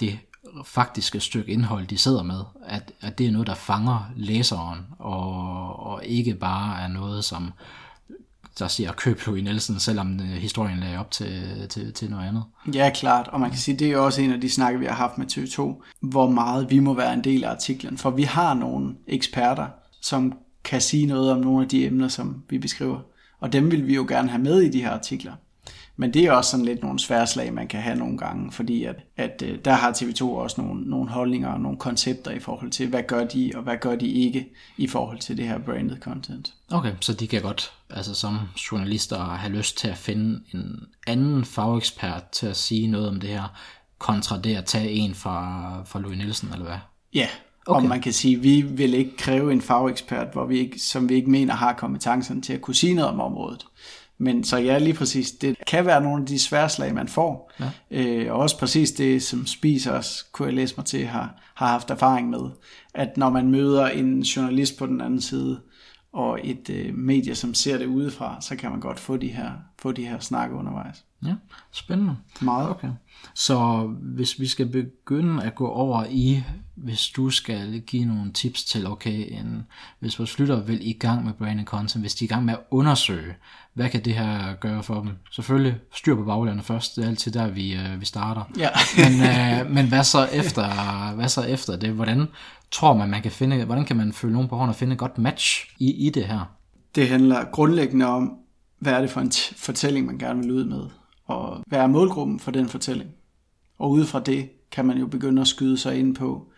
det 0.01 0.19
faktiske 0.65 1.21
stykke 1.21 1.53
indhold, 1.53 1.87
de 1.87 1.99
sidder 1.99 2.23
med, 2.23 2.41
at, 2.67 2.93
at 3.01 3.19
det 3.19 3.27
er 3.27 3.33
noget, 3.33 3.47
der 3.47 3.55
fanger 3.55 4.11
læseren, 4.17 4.79
og, 4.99 5.87
og 5.87 6.05
ikke 6.05 6.35
bare 6.35 6.83
er 6.83 6.89
noget, 6.89 7.25
som 7.25 7.53
der 8.59 8.69
siger 8.69 8.93
køb 8.93 9.21
Louis 9.27 9.45
Nielsen, 9.45 9.81
selvom 9.81 10.21
øh, 10.21 10.27
historien 10.27 10.79
lagde 10.79 10.99
op 10.99 11.11
til, 11.11 11.67
til, 11.69 11.93
til 11.93 12.11
noget 12.11 12.29
andet. 12.29 12.45
Ja, 12.75 12.91
klart, 12.95 13.29
og 13.29 13.41
man 13.41 13.51
kan 13.51 13.59
sige, 13.59 13.79
det 13.79 13.87
er 13.87 13.93
jo 13.93 14.05
også 14.05 14.23
en 14.23 14.33
af 14.33 14.41
de 14.41 14.51
snakke, 14.51 14.79
vi 14.79 14.87
har 14.87 14.95
haft 14.95 15.19
med 15.19 15.27
TV2, 15.33 15.83
hvor 16.01 16.31
meget 16.31 16.71
vi 16.71 16.79
må 16.79 16.95
være 16.95 17.15
en 17.15 17.25
del 17.25 17.45
af 17.45 17.51
artiklen, 17.51 17.99
for 17.99 18.11
vi 18.11 18.23
har 18.23 18.55
nogle 18.55 18.95
eksperter, 19.07 19.67
som 20.03 20.33
kan 20.65 20.81
sige 20.81 21.07
noget 21.07 21.31
om 21.33 21.41
nogle 21.41 21.63
af 21.63 21.69
de 21.69 21.87
emner, 21.87 22.09
som 22.09 22.43
vi 22.49 22.59
beskriver, 22.59 22.99
og 23.41 23.53
dem 23.53 23.71
vil 23.71 23.87
vi 23.87 23.95
jo 23.95 24.07
gerne 24.09 24.29
have 24.29 24.43
med 24.43 24.61
i 24.61 24.69
de 24.69 24.83
her 24.83 24.91
artikler. 24.91 25.33
Men 25.97 26.15
det 26.15 26.25
er 26.25 26.33
også 26.33 26.51
sådan 26.51 26.65
lidt 26.65 26.83
nogle 26.83 26.99
sværslag, 26.99 27.55
man 27.55 27.69
kan 27.69 27.81
have 27.81 27.97
nogle 27.97 28.19
gange, 28.19 28.53
fordi 28.53 28.85
at, 28.85 28.97
at 29.17 29.43
øh, 29.47 29.59
der 29.65 29.73
har 29.73 29.93
TV2 29.93 30.25
også 30.25 30.61
nogle, 30.61 30.91
nogle 30.91 31.11
holdninger 31.11 31.49
og 31.49 31.61
nogle 31.61 31.79
koncepter 31.79 32.31
i 32.31 32.39
forhold 32.39 32.71
til, 32.71 32.89
hvad 32.89 33.03
gør 33.03 33.25
de 33.25 33.53
og 33.55 33.63
hvad 33.63 33.77
gør 33.77 33.97
de 33.97 34.09
ikke 34.09 34.49
i 34.77 34.87
forhold 34.87 35.19
til 35.19 35.37
det 35.37 35.49
her 35.49 35.59
branded 35.59 35.97
content. 36.01 36.55
Okay, 36.71 36.93
så 37.01 37.13
de 37.15 37.27
kan 37.27 37.43
godt, 37.43 37.73
altså 37.91 38.15
som 38.15 38.39
journalister, 38.73 39.25
have 39.25 39.53
lyst 39.53 39.79
til 39.79 39.89
at 39.89 39.97
finde 39.97 40.41
en 40.55 40.81
anden 41.07 41.45
fagekspert 41.45 42.29
til 42.33 42.47
at 42.47 42.57
sige 42.57 42.87
noget 42.87 43.09
om 43.09 43.21
det 43.21 43.31
her, 43.31 43.57
kontra 43.99 44.39
det 44.39 44.57
at 44.57 44.65
tage 44.65 44.91
en 44.91 45.15
fra, 45.15 45.83
fra 45.85 46.01
Louis 46.01 46.19
Nielsen, 46.19 46.49
eller 46.53 46.65
hvad? 46.65 46.79
Ja, 47.15 47.29
Okay. 47.67 47.83
Og 47.83 47.89
man 47.89 48.01
kan 48.01 48.13
sige, 48.13 48.37
at 48.37 48.43
vi 48.43 48.61
vil 48.61 48.95
ikke 48.95 49.17
kræve 49.17 49.53
en 49.53 49.63
fagekspert, 49.63 50.27
hvor 50.33 50.47
vi 50.47 50.59
ikke, 50.59 50.79
som 50.79 51.09
vi 51.09 51.15
ikke 51.15 51.31
mener 51.31 51.55
har 51.55 51.73
kompetencerne 51.73 52.43
til 52.43 52.53
at 52.53 52.61
kunne 52.61 52.75
sige 52.75 52.95
noget 52.95 53.11
om 53.11 53.21
området. 53.21 53.67
Men 54.19 54.45
så 54.45 54.57
ja, 54.57 54.79
lige 54.79 54.95
præcis, 54.95 55.31
det 55.31 55.57
kan 55.67 55.87
være 55.87 56.03
nogle 56.03 56.23
af 56.23 56.27
de 56.27 56.39
svære 56.39 56.69
slag, 56.69 56.95
man 56.95 57.09
får. 57.09 57.53
Ja. 57.61 57.71
Øh, 57.91 58.33
og 58.33 58.39
også 58.39 58.59
præcis 58.59 58.93
det, 58.93 59.23
som 59.23 59.47
Spisers, 59.47 60.23
kunne 60.33 60.47
jeg 60.47 60.55
læse 60.55 60.75
mig 60.77 60.87
til, 60.87 61.07
har, 61.07 61.35
har 61.55 61.67
haft 61.67 61.91
erfaring 61.91 62.31
med. 62.31 62.51
At 62.95 63.17
når 63.17 63.31
man 63.31 63.51
møder 63.51 63.89
en 63.89 64.21
journalist 64.21 64.79
på 64.79 64.87
den 64.87 65.01
anden 65.01 65.21
side, 65.21 65.61
og 66.13 66.41
et 66.45 66.71
øh, 66.71 66.95
medie, 66.95 67.35
som 67.35 67.55
ser 67.55 67.79
det 67.79 67.87
udefra, 67.87 68.41
så 68.41 68.57
kan 68.57 68.71
man 68.71 68.81
godt 68.81 69.01
få 69.01 69.17
de 69.17 69.29
her, 69.29 69.51
få 69.79 69.93
de 69.93 70.07
her 70.07 70.19
snakke 70.19 70.57
undervejs. 70.57 71.05
Ja, 71.25 71.35
spændende. 71.73 72.17
Meget. 72.41 72.71
Okay. 72.71 72.89
Så 73.35 73.87
hvis 74.03 74.41
vi 74.41 74.47
skal 74.47 74.67
begynde 74.67 75.43
at 75.43 75.55
gå 75.55 75.69
over 75.69 76.05
i, 76.11 76.43
hvis 76.75 77.09
du 77.09 77.31
skal 77.31 77.81
give 77.81 78.05
nogle 78.05 78.33
tips 78.33 78.65
til, 78.65 78.87
okay, 78.87 79.41
en, 79.41 79.67
hvis 79.99 80.19
vores 80.19 80.39
lytter 80.39 80.61
vil 80.61 80.89
i 80.89 80.93
gang 80.93 81.25
med 81.25 81.33
branding 81.33 81.69
content, 81.69 82.03
hvis 82.03 82.15
de 82.15 82.25
er 82.25 82.27
i 82.27 82.29
gang 82.29 82.45
med 82.45 82.55
at 82.55 82.61
undersøge, 82.71 83.35
hvad 83.75 83.89
kan 83.89 84.05
det 84.05 84.15
her 84.15 84.55
gøre 84.55 84.83
for 84.83 85.01
dem? 85.01 85.11
Selvfølgelig 85.33 85.75
styr 85.95 86.15
på 86.15 86.25
baglandet 86.25 86.65
først, 86.65 86.97
det 86.97 87.05
er 87.05 87.09
altid 87.09 87.33
der, 87.33 87.49
vi, 87.49 87.75
øh, 87.75 88.01
vi 88.01 88.05
starter. 88.05 88.43
Ja. 88.59 88.69
men, 88.97 89.13
øh, 89.23 89.75
men 89.75 89.89
hvad 89.89 90.05
så 90.05 90.25
efter, 90.33 90.65
hvad 91.15 91.29
så 91.29 91.43
efter 91.43 91.77
det? 91.77 91.91
Hvordan 91.91 92.27
tror 92.71 92.95
man, 92.97 93.11
man 93.11 93.23
kan 93.23 93.31
finde, 93.31 93.65
hvordan 93.65 93.85
kan 93.85 93.97
man 93.97 94.13
følge 94.13 94.33
nogen 94.33 94.49
på 94.49 94.57
hånden 94.57 94.69
og 94.69 94.77
finde 94.77 94.93
et 94.93 94.99
godt 94.99 95.19
match 95.19 95.75
i, 95.79 96.07
i 96.07 96.11
det 96.11 96.25
her? 96.25 96.51
Det 96.95 97.09
handler 97.09 97.45
grundlæggende 97.45 98.07
om, 98.07 98.33
hvad 98.79 98.93
er 98.93 99.01
det 99.01 99.11
for 99.11 99.21
en 99.21 99.33
fortælling, 99.57 100.07
man 100.07 100.19
gerne 100.19 100.43
vil 100.43 100.51
ud 100.51 100.65
med, 100.65 100.83
og 101.27 101.63
hvad 101.67 101.79
er 101.79 101.87
målgruppen 101.87 102.41
for 102.41 102.51
den 102.51 102.69
fortælling. 102.69 103.11
Og 103.79 103.91
ud 103.91 104.05
fra 104.05 104.21
det 104.21 104.51
kan 104.71 104.87
man 104.87 104.99
jo 104.99 105.07
begynde 105.07 105.41
at 105.43 105.49
skyde 105.49 105.79
sig 105.79 105.99
ind 105.99 106.15
på, 106.15 106.49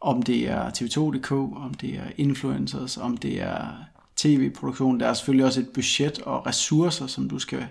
om 0.00 0.22
det 0.22 0.48
er 0.50 0.70
TV2.dk, 0.70 1.32
om 1.32 1.74
det 1.74 1.94
er 1.94 2.04
influencers, 2.16 2.96
om 2.96 3.16
det 3.16 3.42
er 3.42 3.68
tv-produktion. 4.16 5.00
Der 5.00 5.06
er 5.06 5.14
selvfølgelig 5.14 5.46
også 5.46 5.60
et 5.60 5.68
budget 5.74 6.22
og 6.22 6.46
ressourcer, 6.46 7.06
som 7.06 7.28
du 7.28 7.38
skal 7.38 7.66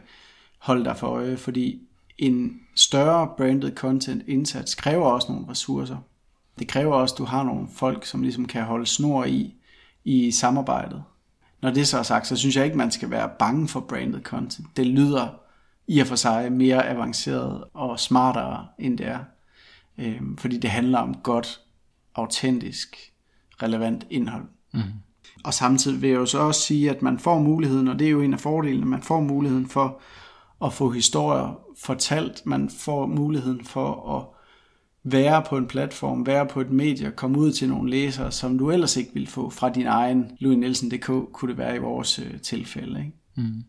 holde 0.57 0.85
dig 0.85 0.97
for 0.97 1.07
øje, 1.07 1.37
fordi 1.37 1.81
en 2.17 2.59
større 2.75 3.29
branded 3.37 3.75
content 3.75 4.23
indsats 4.27 4.75
kræver 4.75 5.05
også 5.05 5.31
nogle 5.31 5.49
ressourcer. 5.49 5.97
Det 6.59 6.67
kræver 6.67 6.93
også, 6.93 7.15
at 7.15 7.17
du 7.17 7.25
har 7.25 7.43
nogle 7.43 7.67
folk, 7.73 8.05
som 8.05 8.21
ligesom 8.21 8.45
kan 8.45 8.63
holde 8.63 8.85
snor 8.85 9.25
i, 9.25 9.53
i 10.03 10.31
samarbejdet. 10.31 11.03
Når 11.61 11.71
det 11.71 11.87
så 11.87 11.97
er 11.97 12.03
sagt, 12.03 12.27
så 12.27 12.35
synes 12.35 12.55
jeg 12.55 12.65
ikke, 12.65 12.77
man 12.77 12.91
skal 12.91 13.09
være 13.09 13.29
bange 13.39 13.67
for 13.67 13.79
branded 13.79 14.21
content. 14.21 14.67
Det 14.77 14.87
lyder 14.87 15.27
i 15.87 15.99
og 15.99 16.07
for 16.07 16.15
sig 16.15 16.51
mere 16.51 16.89
avanceret 16.89 17.63
og 17.73 17.99
smartere, 17.99 18.67
end 18.79 18.97
det 18.97 19.07
er. 19.07 19.19
Øhm, 19.97 20.37
fordi 20.37 20.57
det 20.57 20.69
handler 20.69 20.99
om 20.99 21.15
godt, 21.23 21.61
autentisk, 22.15 22.97
relevant 23.63 24.07
indhold. 24.09 24.45
Mm. 24.73 24.81
Og 25.43 25.53
samtidig 25.53 26.01
vil 26.01 26.09
jeg 26.09 26.17
jo 26.17 26.25
så 26.25 26.39
også 26.39 26.61
sige, 26.61 26.89
at 26.89 27.01
man 27.01 27.19
får 27.19 27.39
muligheden, 27.39 27.87
og 27.87 27.99
det 27.99 28.07
er 28.07 28.11
jo 28.11 28.21
en 28.21 28.33
af 28.33 28.39
fordelene, 28.39 28.85
man 28.85 29.01
får 29.01 29.21
muligheden 29.21 29.69
for 29.69 30.01
at 30.65 30.73
få 30.73 30.89
historier 30.89 31.59
fortalt. 31.77 32.45
Man 32.45 32.69
får 32.69 33.05
muligheden 33.05 33.65
for 33.65 34.17
at 34.17 34.25
være 35.03 35.43
på 35.49 35.57
en 35.57 35.67
platform, 35.67 36.25
være 36.25 36.45
på 36.45 36.61
et 36.61 36.71
medie, 36.71 37.11
komme 37.11 37.39
ud 37.39 37.51
til 37.51 37.69
nogle 37.69 37.89
læsere, 37.89 38.31
som 38.31 38.57
du 38.57 38.71
ellers 38.71 38.97
ikke 38.97 39.13
ville 39.13 39.27
få 39.27 39.49
fra 39.49 39.69
din 39.69 39.87
egen 39.87 40.31
louisnielsen.dk, 40.39 41.05
kunne 41.05 41.49
det 41.49 41.57
være 41.57 41.75
i 41.75 41.79
vores 41.79 42.19
øh, 42.19 42.41
tilfælde. 42.41 42.99
Ikke? 42.99 43.11
Mm. 43.35 43.63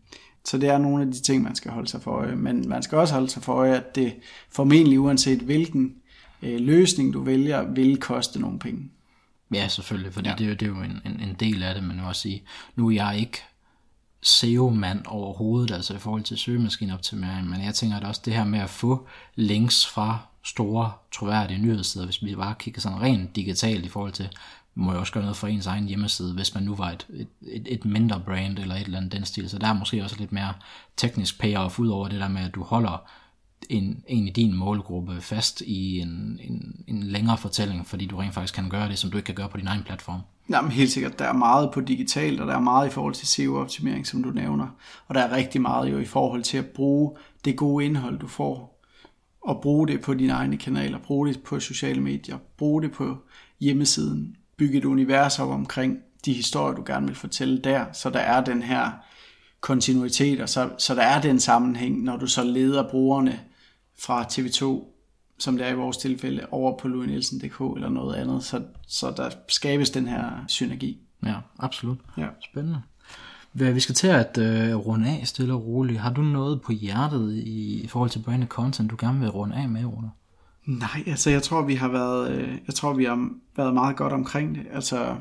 Så 0.45 0.57
det 0.57 0.69
er 0.69 0.77
nogle 0.77 1.03
af 1.03 1.11
de 1.11 1.21
ting, 1.21 1.43
man 1.43 1.55
skal 1.55 1.71
holde 1.71 1.87
sig 1.87 2.01
for 2.01 2.11
øje. 2.11 2.35
Men 2.35 2.69
man 2.69 2.83
skal 2.83 2.97
også 2.97 3.13
holde 3.13 3.29
sig 3.29 3.43
for 3.43 3.53
øje, 3.53 3.75
at 3.75 3.95
det 3.95 4.13
formentlig 4.49 4.99
uanset 4.99 5.39
hvilken 5.39 5.95
øh, 6.41 6.59
løsning 6.59 7.13
du 7.13 7.23
vælger, 7.23 7.63
vil 7.63 7.97
koste 7.97 8.41
nogle 8.41 8.59
penge. 8.59 8.91
Ja, 9.53 9.67
selvfølgelig, 9.67 10.13
fordi 10.13 10.29
ja. 10.29 10.35
det, 10.35 10.49
er, 10.49 10.55
det 10.55 10.65
er 10.65 10.69
jo 10.69 10.81
en, 10.81 11.01
en, 11.05 11.19
en 11.29 11.35
del 11.39 11.63
af 11.63 11.73
det, 11.73 11.83
men 11.83 11.99
også 11.99 12.21
sige, 12.21 12.43
nu 12.75 12.87
er 12.87 12.91
jeg 12.91 13.19
ikke 13.19 13.37
SEO-mand 14.21 15.05
overhovedet, 15.07 15.71
altså 15.71 15.93
i 15.93 15.97
forhold 15.97 16.23
til 16.23 16.37
søgemaskineoptimering, 16.37 17.49
men 17.49 17.63
jeg 17.63 17.75
tænker 17.75 17.97
at 17.97 18.03
også 18.03 18.21
det 18.25 18.33
her 18.33 18.43
med 18.43 18.59
at 18.59 18.69
få 18.69 19.07
links 19.35 19.87
fra 19.87 20.19
store, 20.43 20.91
troværdige 21.11 21.59
nyhedssider, 21.59 22.05
hvis 22.05 22.23
vi 22.23 22.35
bare 22.35 22.55
kigger 22.59 22.81
sådan 22.81 23.01
rent 23.01 23.35
digitalt 23.35 23.85
i 23.85 23.89
forhold 23.89 24.11
til, 24.11 24.29
må 24.75 24.93
jo 24.93 24.99
også 24.99 25.13
gøre 25.13 25.23
noget 25.23 25.37
for 25.37 25.47
ens 25.47 25.65
egen 25.65 25.85
hjemmeside, 25.85 26.33
hvis 26.33 26.53
man 26.53 26.63
nu 26.63 26.75
var 26.75 26.91
et, 26.91 27.07
et, 27.09 27.27
et, 27.41 27.67
et 27.69 27.85
mindre 27.85 28.21
brand 28.25 28.59
eller 28.59 28.75
et 28.75 28.81
eller 28.81 28.97
andet 28.97 29.11
den 29.11 29.25
stil. 29.25 29.49
Så 29.49 29.59
der 29.59 29.67
er 29.67 29.73
måske 29.73 30.03
også 30.03 30.15
lidt 30.19 30.31
mere 30.31 30.53
teknisk 30.97 31.39
payoff 31.39 31.79
ud 31.79 31.87
over 31.87 32.07
det 32.07 32.19
der 32.19 32.27
med, 32.27 32.41
at 32.41 32.55
du 32.55 32.63
holder 32.63 33.09
en, 33.69 34.03
en 34.07 34.27
i 34.27 34.31
din 34.31 34.53
målgruppe 34.53 35.21
fast 35.21 35.61
i 35.61 35.99
en, 35.99 36.39
en, 36.43 36.83
en 36.87 37.03
længere 37.03 37.37
fortælling, 37.37 37.87
fordi 37.87 38.05
du 38.05 38.17
rent 38.17 38.33
faktisk 38.33 38.53
kan 38.53 38.69
gøre 38.69 38.89
det, 38.89 38.97
som 38.97 39.11
du 39.11 39.17
ikke 39.17 39.25
kan 39.25 39.35
gøre 39.35 39.49
på 39.49 39.57
din 39.57 39.67
egen 39.67 39.83
platform. 39.83 40.19
Jamen 40.49 40.71
helt 40.71 40.91
sikkert, 40.91 41.19
der 41.19 41.25
er 41.25 41.33
meget 41.33 41.71
på 41.73 41.81
digitalt, 41.81 42.41
og 42.41 42.47
der 42.47 42.55
er 42.55 42.59
meget 42.59 42.87
i 42.87 42.91
forhold 42.91 43.13
til 43.13 43.27
SEO-optimering, 43.27 44.07
som 44.07 44.23
du 44.23 44.29
nævner. 44.29 44.67
Og 45.07 45.15
der 45.15 45.21
er 45.21 45.35
rigtig 45.35 45.61
meget 45.61 45.91
jo 45.91 45.99
i 45.99 46.05
forhold 46.05 46.43
til 46.43 46.57
at 46.57 46.65
bruge 46.65 47.17
det 47.45 47.55
gode 47.55 47.85
indhold, 47.85 48.19
du 48.19 48.27
får, 48.27 48.81
og 49.41 49.61
bruge 49.61 49.87
det 49.87 50.01
på 50.01 50.13
dine 50.13 50.33
egne 50.33 50.57
kanaler, 50.57 50.99
bruge 50.99 51.27
det 51.27 51.43
på 51.43 51.59
sociale 51.59 52.01
medier, 52.01 52.37
bruge 52.57 52.81
det 52.81 52.91
på 52.91 53.17
hjemmesiden, 53.59 54.35
bygge 54.57 54.77
et 54.77 54.85
univers 54.85 55.39
op 55.39 55.49
omkring 55.49 55.99
de 56.25 56.33
historier, 56.33 56.75
du 56.75 56.83
gerne 56.85 57.07
vil 57.07 57.15
fortælle 57.15 57.57
der, 57.57 57.85
så 57.93 58.09
der 58.09 58.19
er 58.19 58.43
den 58.43 58.63
her 58.63 58.91
kontinuitet, 59.61 60.41
og 60.41 60.49
så, 60.49 60.69
så 60.77 60.95
der 60.95 61.01
er 61.01 61.21
den 61.21 61.39
sammenhæng, 61.39 62.03
når 62.03 62.17
du 62.17 62.27
så 62.27 62.43
leder 62.43 62.89
brugerne 62.89 63.39
fra 63.99 64.23
TV2, 64.23 64.83
som 65.39 65.57
det 65.57 65.67
er 65.67 65.71
i 65.71 65.75
vores 65.75 65.97
tilfælde, 65.97 66.45
over 66.51 66.77
på 66.77 66.87
louisnielsen.dk 66.87 67.75
eller 67.75 67.89
noget 67.89 68.15
andet, 68.15 68.43
så, 68.43 68.61
så 68.87 69.13
der 69.17 69.29
skabes 69.47 69.89
den 69.89 70.07
her 70.07 70.29
synergi. 70.47 70.99
Ja, 71.25 71.35
absolut. 71.59 71.97
Ja. 72.17 72.27
Spændende. 72.51 72.81
Vi 73.53 73.79
skal 73.79 73.95
til 73.95 74.07
at 74.07 74.37
uh, 74.37 74.85
runde 74.85 75.09
af 75.09 75.27
stille 75.27 75.53
og 75.53 75.65
roligt. 75.65 75.99
Har 75.99 76.13
du 76.13 76.21
noget 76.21 76.61
på 76.61 76.71
hjertet 76.71 77.33
i, 77.33 77.81
i 77.83 77.87
forhold 77.87 78.09
til 78.09 78.19
branded 78.19 78.47
content, 78.47 78.91
du 78.91 78.95
gerne 78.99 79.19
vil 79.19 79.29
runde 79.29 79.55
af 79.55 79.69
med, 79.69 79.85
Rune? 79.85 80.11
Nej, 80.65 81.03
altså 81.07 81.29
jeg 81.29 81.43
tror, 81.43 81.61
vi 81.61 81.75
har 81.75 81.87
været, 81.87 82.31
øh, 82.31 82.49
jeg 82.67 82.75
tror, 82.75 82.93
vi 82.93 83.05
har 83.05 83.29
været 83.57 83.73
meget 83.73 83.95
godt 83.95 84.13
omkring 84.13 84.55
det. 84.55 84.63
Altså, 84.73 85.15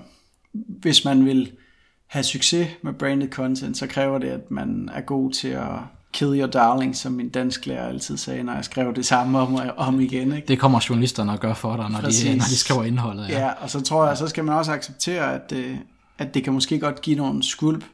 hvis 0.53 1.05
man 1.05 1.25
vil 1.25 1.53
have 2.07 2.23
succes 2.23 2.69
med 2.83 2.93
branded 2.93 3.31
content, 3.31 3.77
så 3.77 3.87
kræver 3.87 4.19
det, 4.19 4.29
at 4.29 4.51
man 4.51 4.91
er 4.95 5.01
god 5.01 5.33
til 5.33 5.49
at 5.49 5.79
kill 6.13 6.41
your 6.41 6.47
darling, 6.47 6.97
som 6.97 7.13
min 7.13 7.29
dansk 7.29 7.67
lærer 7.67 7.89
altid 7.89 8.17
sagde, 8.17 8.43
når 8.43 8.55
jeg 8.55 8.65
skrev 8.65 8.95
det 8.95 9.07
samme 9.07 9.39
om 9.39 9.59
om 9.77 10.01
igen. 10.01 10.33
Ikke? 10.33 10.49
Det 10.49 10.59
kommer 10.59 10.87
journalisterne 10.89 11.33
at 11.33 11.41
gøre 11.41 11.55
for 11.55 11.77
dig, 11.77 11.91
når, 11.91 12.01
de, 12.01 12.37
når 12.37 12.45
de 12.45 12.59
skriver 12.59 12.85
indholdet. 12.85 13.29
Ja. 13.29 13.41
ja, 13.41 13.51
og 13.61 13.71
så 13.71 13.81
tror 13.81 14.07
jeg, 14.07 14.17
så 14.17 14.29
skal 14.29 14.45
man 14.45 14.55
også 14.55 14.73
acceptere, 14.73 15.35
at, 15.35 15.53
øh, 15.57 15.77
at 16.19 16.35
det 16.35 16.45
kan 16.45 16.53
måske 16.53 16.79
godt 16.79 17.01
give 17.01 17.17
nogle 17.17 17.43
skulp 17.43 17.85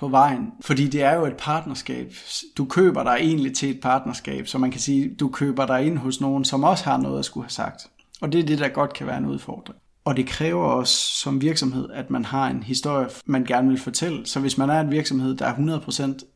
på 0.00 0.08
vejen. 0.08 0.52
Fordi 0.60 0.88
det 0.88 1.02
er 1.02 1.14
jo 1.14 1.26
et 1.26 1.36
partnerskab. 1.36 2.12
Du 2.56 2.64
køber 2.64 3.02
dig 3.02 3.16
egentlig 3.20 3.56
til 3.56 3.70
et 3.70 3.80
partnerskab, 3.80 4.46
så 4.46 4.58
man 4.58 4.70
kan 4.70 4.80
sige, 4.80 5.14
du 5.14 5.28
køber 5.28 5.66
dig 5.66 5.86
ind 5.86 5.98
hos 5.98 6.20
nogen, 6.20 6.44
som 6.44 6.64
også 6.64 6.84
har 6.84 6.96
noget 6.96 7.18
at 7.18 7.24
skulle 7.24 7.44
have 7.44 7.50
sagt. 7.50 7.86
Og 8.20 8.32
det 8.32 8.40
er 8.40 8.44
det, 8.46 8.58
der 8.58 8.68
godt 8.68 8.92
kan 8.92 9.06
være 9.06 9.18
en 9.18 9.26
udfordring. 9.26 9.78
Og 10.04 10.16
det 10.16 10.26
kræver 10.26 10.64
også 10.64 10.94
som 10.94 11.40
virksomhed, 11.40 11.90
at 11.90 12.10
man 12.10 12.24
har 12.24 12.48
en 12.48 12.62
historie, 12.62 13.08
man 13.26 13.44
gerne 13.44 13.68
vil 13.68 13.80
fortælle. 13.80 14.26
Så 14.26 14.40
hvis 14.40 14.58
man 14.58 14.70
er 14.70 14.80
en 14.80 14.90
virksomhed, 14.90 15.34
der 15.34 15.46
er 15.46 15.54
100% 15.54 16.26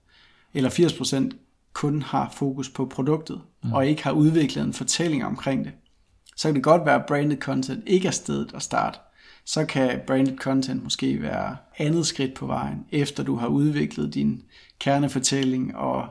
eller 0.54 0.70
80% 0.70 1.38
kun 1.72 2.02
har 2.02 2.32
fokus 2.34 2.68
på 2.68 2.86
produktet, 2.86 3.40
mm. 3.64 3.72
og 3.72 3.86
ikke 3.86 4.04
har 4.04 4.12
udviklet 4.12 4.64
en 4.64 4.72
fortælling 4.72 5.24
omkring 5.24 5.64
det, 5.64 5.72
så 6.36 6.48
kan 6.48 6.54
det 6.54 6.62
godt 6.62 6.86
være, 6.86 6.94
at 6.94 7.06
branded 7.06 7.38
content 7.38 7.82
ikke 7.86 8.08
er 8.08 8.12
stedet 8.12 8.54
at 8.54 8.62
starte 8.62 8.98
så 9.46 9.64
kan 9.66 10.00
branded 10.06 10.38
content 10.38 10.82
måske 10.82 11.22
være 11.22 11.56
andet 11.78 12.06
skridt 12.06 12.34
på 12.34 12.46
vejen, 12.46 12.86
efter 12.90 13.22
du 13.22 13.36
har 13.36 13.46
udviklet 13.46 14.14
din 14.14 14.42
kernefortælling 14.78 15.76
og 15.76 16.08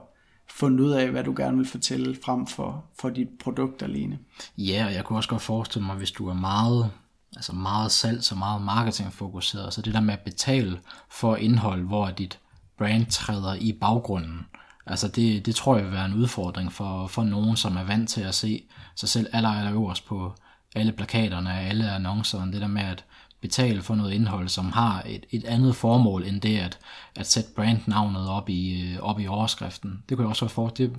fundet 0.50 0.80
ud 0.80 0.92
af, 0.92 1.10
hvad 1.10 1.24
du 1.24 1.34
gerne 1.38 1.58
vil 1.58 1.68
fortælle 1.68 2.18
frem 2.26 2.48
for, 2.48 2.86
for 3.00 3.10
dit 3.10 3.28
produkt 3.40 3.82
alene. 3.82 4.20
Ja, 4.58 4.86
og 4.86 4.94
jeg 4.94 5.04
kunne 5.04 5.20
også 5.20 5.30
godt 5.30 5.42
forestille 5.42 5.86
mig, 5.86 5.96
hvis 5.96 6.12
du 6.12 6.30
er 6.30 6.34
meget, 6.34 6.92
altså 7.36 7.54
meget 7.54 7.92
salg 7.92 8.32
og 8.32 8.38
meget 8.38 8.62
marketingfokuseret, 8.62 9.74
så 9.74 9.82
det 9.82 9.94
der 9.94 10.02
med 10.02 10.14
at 10.14 10.20
betale 10.20 10.80
for 11.12 11.36
indhold, 11.36 11.82
hvor 11.82 12.10
dit 12.10 12.40
brand 12.78 13.06
træder 13.06 13.56
i 13.56 13.74
baggrunden, 13.82 14.40
altså 14.86 15.08
det, 15.08 15.46
det 15.46 15.56
tror 15.56 15.76
jeg 15.76 15.86
vil 15.86 15.94
være 15.94 16.06
en 16.06 16.14
udfordring 16.14 16.72
for, 16.72 17.08
for 17.08 17.24
nogen, 17.24 17.56
som 17.56 17.78
er 17.78 17.84
vant 17.84 18.10
til 18.10 18.22
at 18.22 18.36
se 18.36 18.64
sig 18.96 19.10
selv 19.10 19.28
aller, 19.34 19.50
aller 19.50 19.74
øverst 19.74 20.06
på 20.06 20.34
alle 20.76 20.92
plakaterne, 20.92 21.60
alle 21.60 21.92
annoncerne, 21.92 22.54
det 22.54 22.62
der 22.62 22.68
med, 22.68 22.82
at 22.82 23.06
betale 23.44 23.82
for 23.82 23.96
noget 23.96 24.14
indhold, 24.14 24.48
som 24.48 24.72
har 24.72 25.04
et, 25.06 25.26
et 25.32 25.46
andet 25.46 25.76
formål 25.76 26.24
end 26.24 26.42
det 26.42 26.58
at, 26.58 26.80
at 27.16 27.28
sætte 27.28 27.50
brandnavnet 27.56 28.30
op 28.30 28.50
i, 28.50 28.82
øh, 28.82 29.00
op 29.02 29.20
i 29.20 29.28
overskriften. 29.28 30.04
Det 30.10 30.18
kunne 30.18 30.26
jeg 30.26 30.30
også 30.30 30.48
for, 30.48 30.68
det, 30.68 30.92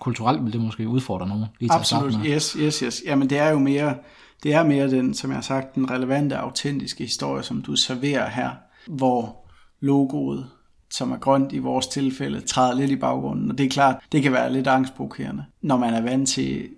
kulturelt 0.00 0.44
vil 0.44 0.52
det 0.52 0.60
måske 0.60 0.88
udfordre 0.88 1.28
nogen. 1.28 1.44
Lige 1.60 1.72
Absolut, 1.72 2.14
yes, 2.26 2.52
yes, 2.52 2.78
yes. 2.78 3.02
Jamen 3.06 3.30
det 3.30 3.38
er 3.38 3.50
jo 3.50 3.58
mere, 3.58 3.96
det 4.42 4.54
er 4.54 4.62
mere 4.62 4.90
den, 4.90 5.14
som 5.14 5.30
jeg 5.30 5.36
har 5.36 5.42
sagt, 5.42 5.74
den 5.74 5.90
relevante, 5.90 6.36
autentiske 6.36 7.04
historie, 7.04 7.42
som 7.42 7.62
du 7.62 7.76
serverer 7.76 8.30
her, 8.30 8.50
hvor 8.86 9.36
logoet, 9.80 10.46
som 10.90 11.12
er 11.12 11.16
grønt 11.16 11.52
i 11.52 11.58
vores 11.58 11.86
tilfælde, 11.86 12.40
træder 12.40 12.74
lidt 12.74 12.90
i 12.90 12.96
baggrunden. 12.96 13.50
Og 13.50 13.58
det 13.58 13.66
er 13.66 13.70
klart, 13.70 13.96
det 14.12 14.22
kan 14.22 14.32
være 14.32 14.52
lidt 14.52 14.66
angstprovokerende, 14.66 15.44
når 15.62 15.76
man 15.76 15.94
er 15.94 16.00
vant 16.00 16.28
til, 16.28 16.68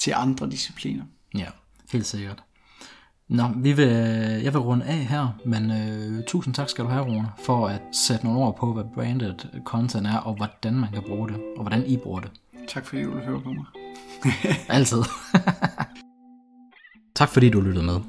til 0.00 0.12
andre 0.16 0.50
discipliner. 0.50 1.04
Ja, 1.38 1.46
helt 1.92 2.06
sikkert. 2.06 2.42
Nå, 3.32 3.42
vi 3.56 3.72
vil, 3.72 3.88
jeg 4.44 4.52
vil 4.52 4.60
runde 4.60 4.84
af 4.84 4.96
her, 4.96 5.28
men 5.44 5.70
øh, 5.70 6.24
tusind 6.26 6.54
tak 6.54 6.68
skal 6.68 6.84
du 6.84 6.90
have, 6.90 7.04
Rune, 7.04 7.28
for 7.38 7.66
at 7.66 7.80
sætte 7.92 8.24
nogle 8.24 8.40
ord 8.40 8.56
på, 8.56 8.72
hvad 8.72 8.84
branded 8.94 9.34
content 9.64 10.06
er, 10.06 10.16
og 10.16 10.34
hvordan 10.34 10.74
man 10.74 10.92
kan 10.92 11.02
bruge 11.06 11.28
det, 11.28 11.36
og 11.56 11.62
hvordan 11.62 11.86
I 11.86 11.96
bruger 11.96 12.20
det. 12.20 12.30
Tak 12.68 12.86
fordi 12.86 13.02
du 13.02 13.10
vil 13.10 13.24
høre 13.24 13.40
på 13.40 13.48
mig. 13.48 13.64
Altid. 14.68 15.02
tak 17.18 17.28
fordi 17.28 17.50
du 17.50 17.60
lyttede 17.60 17.86
med. 17.86 18.00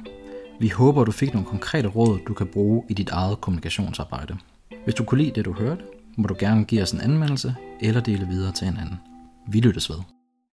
Vi 0.59 0.67
håber, 0.67 1.03
du 1.03 1.11
fik 1.11 1.33
nogle 1.33 1.49
konkrete 1.49 1.87
råd, 1.87 2.19
du 2.27 2.33
kan 2.33 2.47
bruge 2.47 2.83
i 2.89 2.93
dit 2.93 3.09
eget 3.09 3.41
kommunikationsarbejde. 3.41 4.37
Hvis 4.83 4.95
du 4.95 5.03
kunne 5.03 5.23
lide 5.23 5.35
det, 5.35 5.45
du 5.45 5.53
hørte, 5.53 5.83
må 6.17 6.27
du 6.27 6.35
gerne 6.39 6.65
give 6.65 6.81
os 6.81 6.91
en 6.91 7.01
anmeldelse 7.01 7.55
eller 7.81 8.01
dele 8.01 8.27
videre 8.27 8.51
til 8.51 8.67
en 8.67 8.77
anden. 8.77 8.99
Vi 9.47 9.59
lyttes 9.59 9.89
ved. 9.89 9.97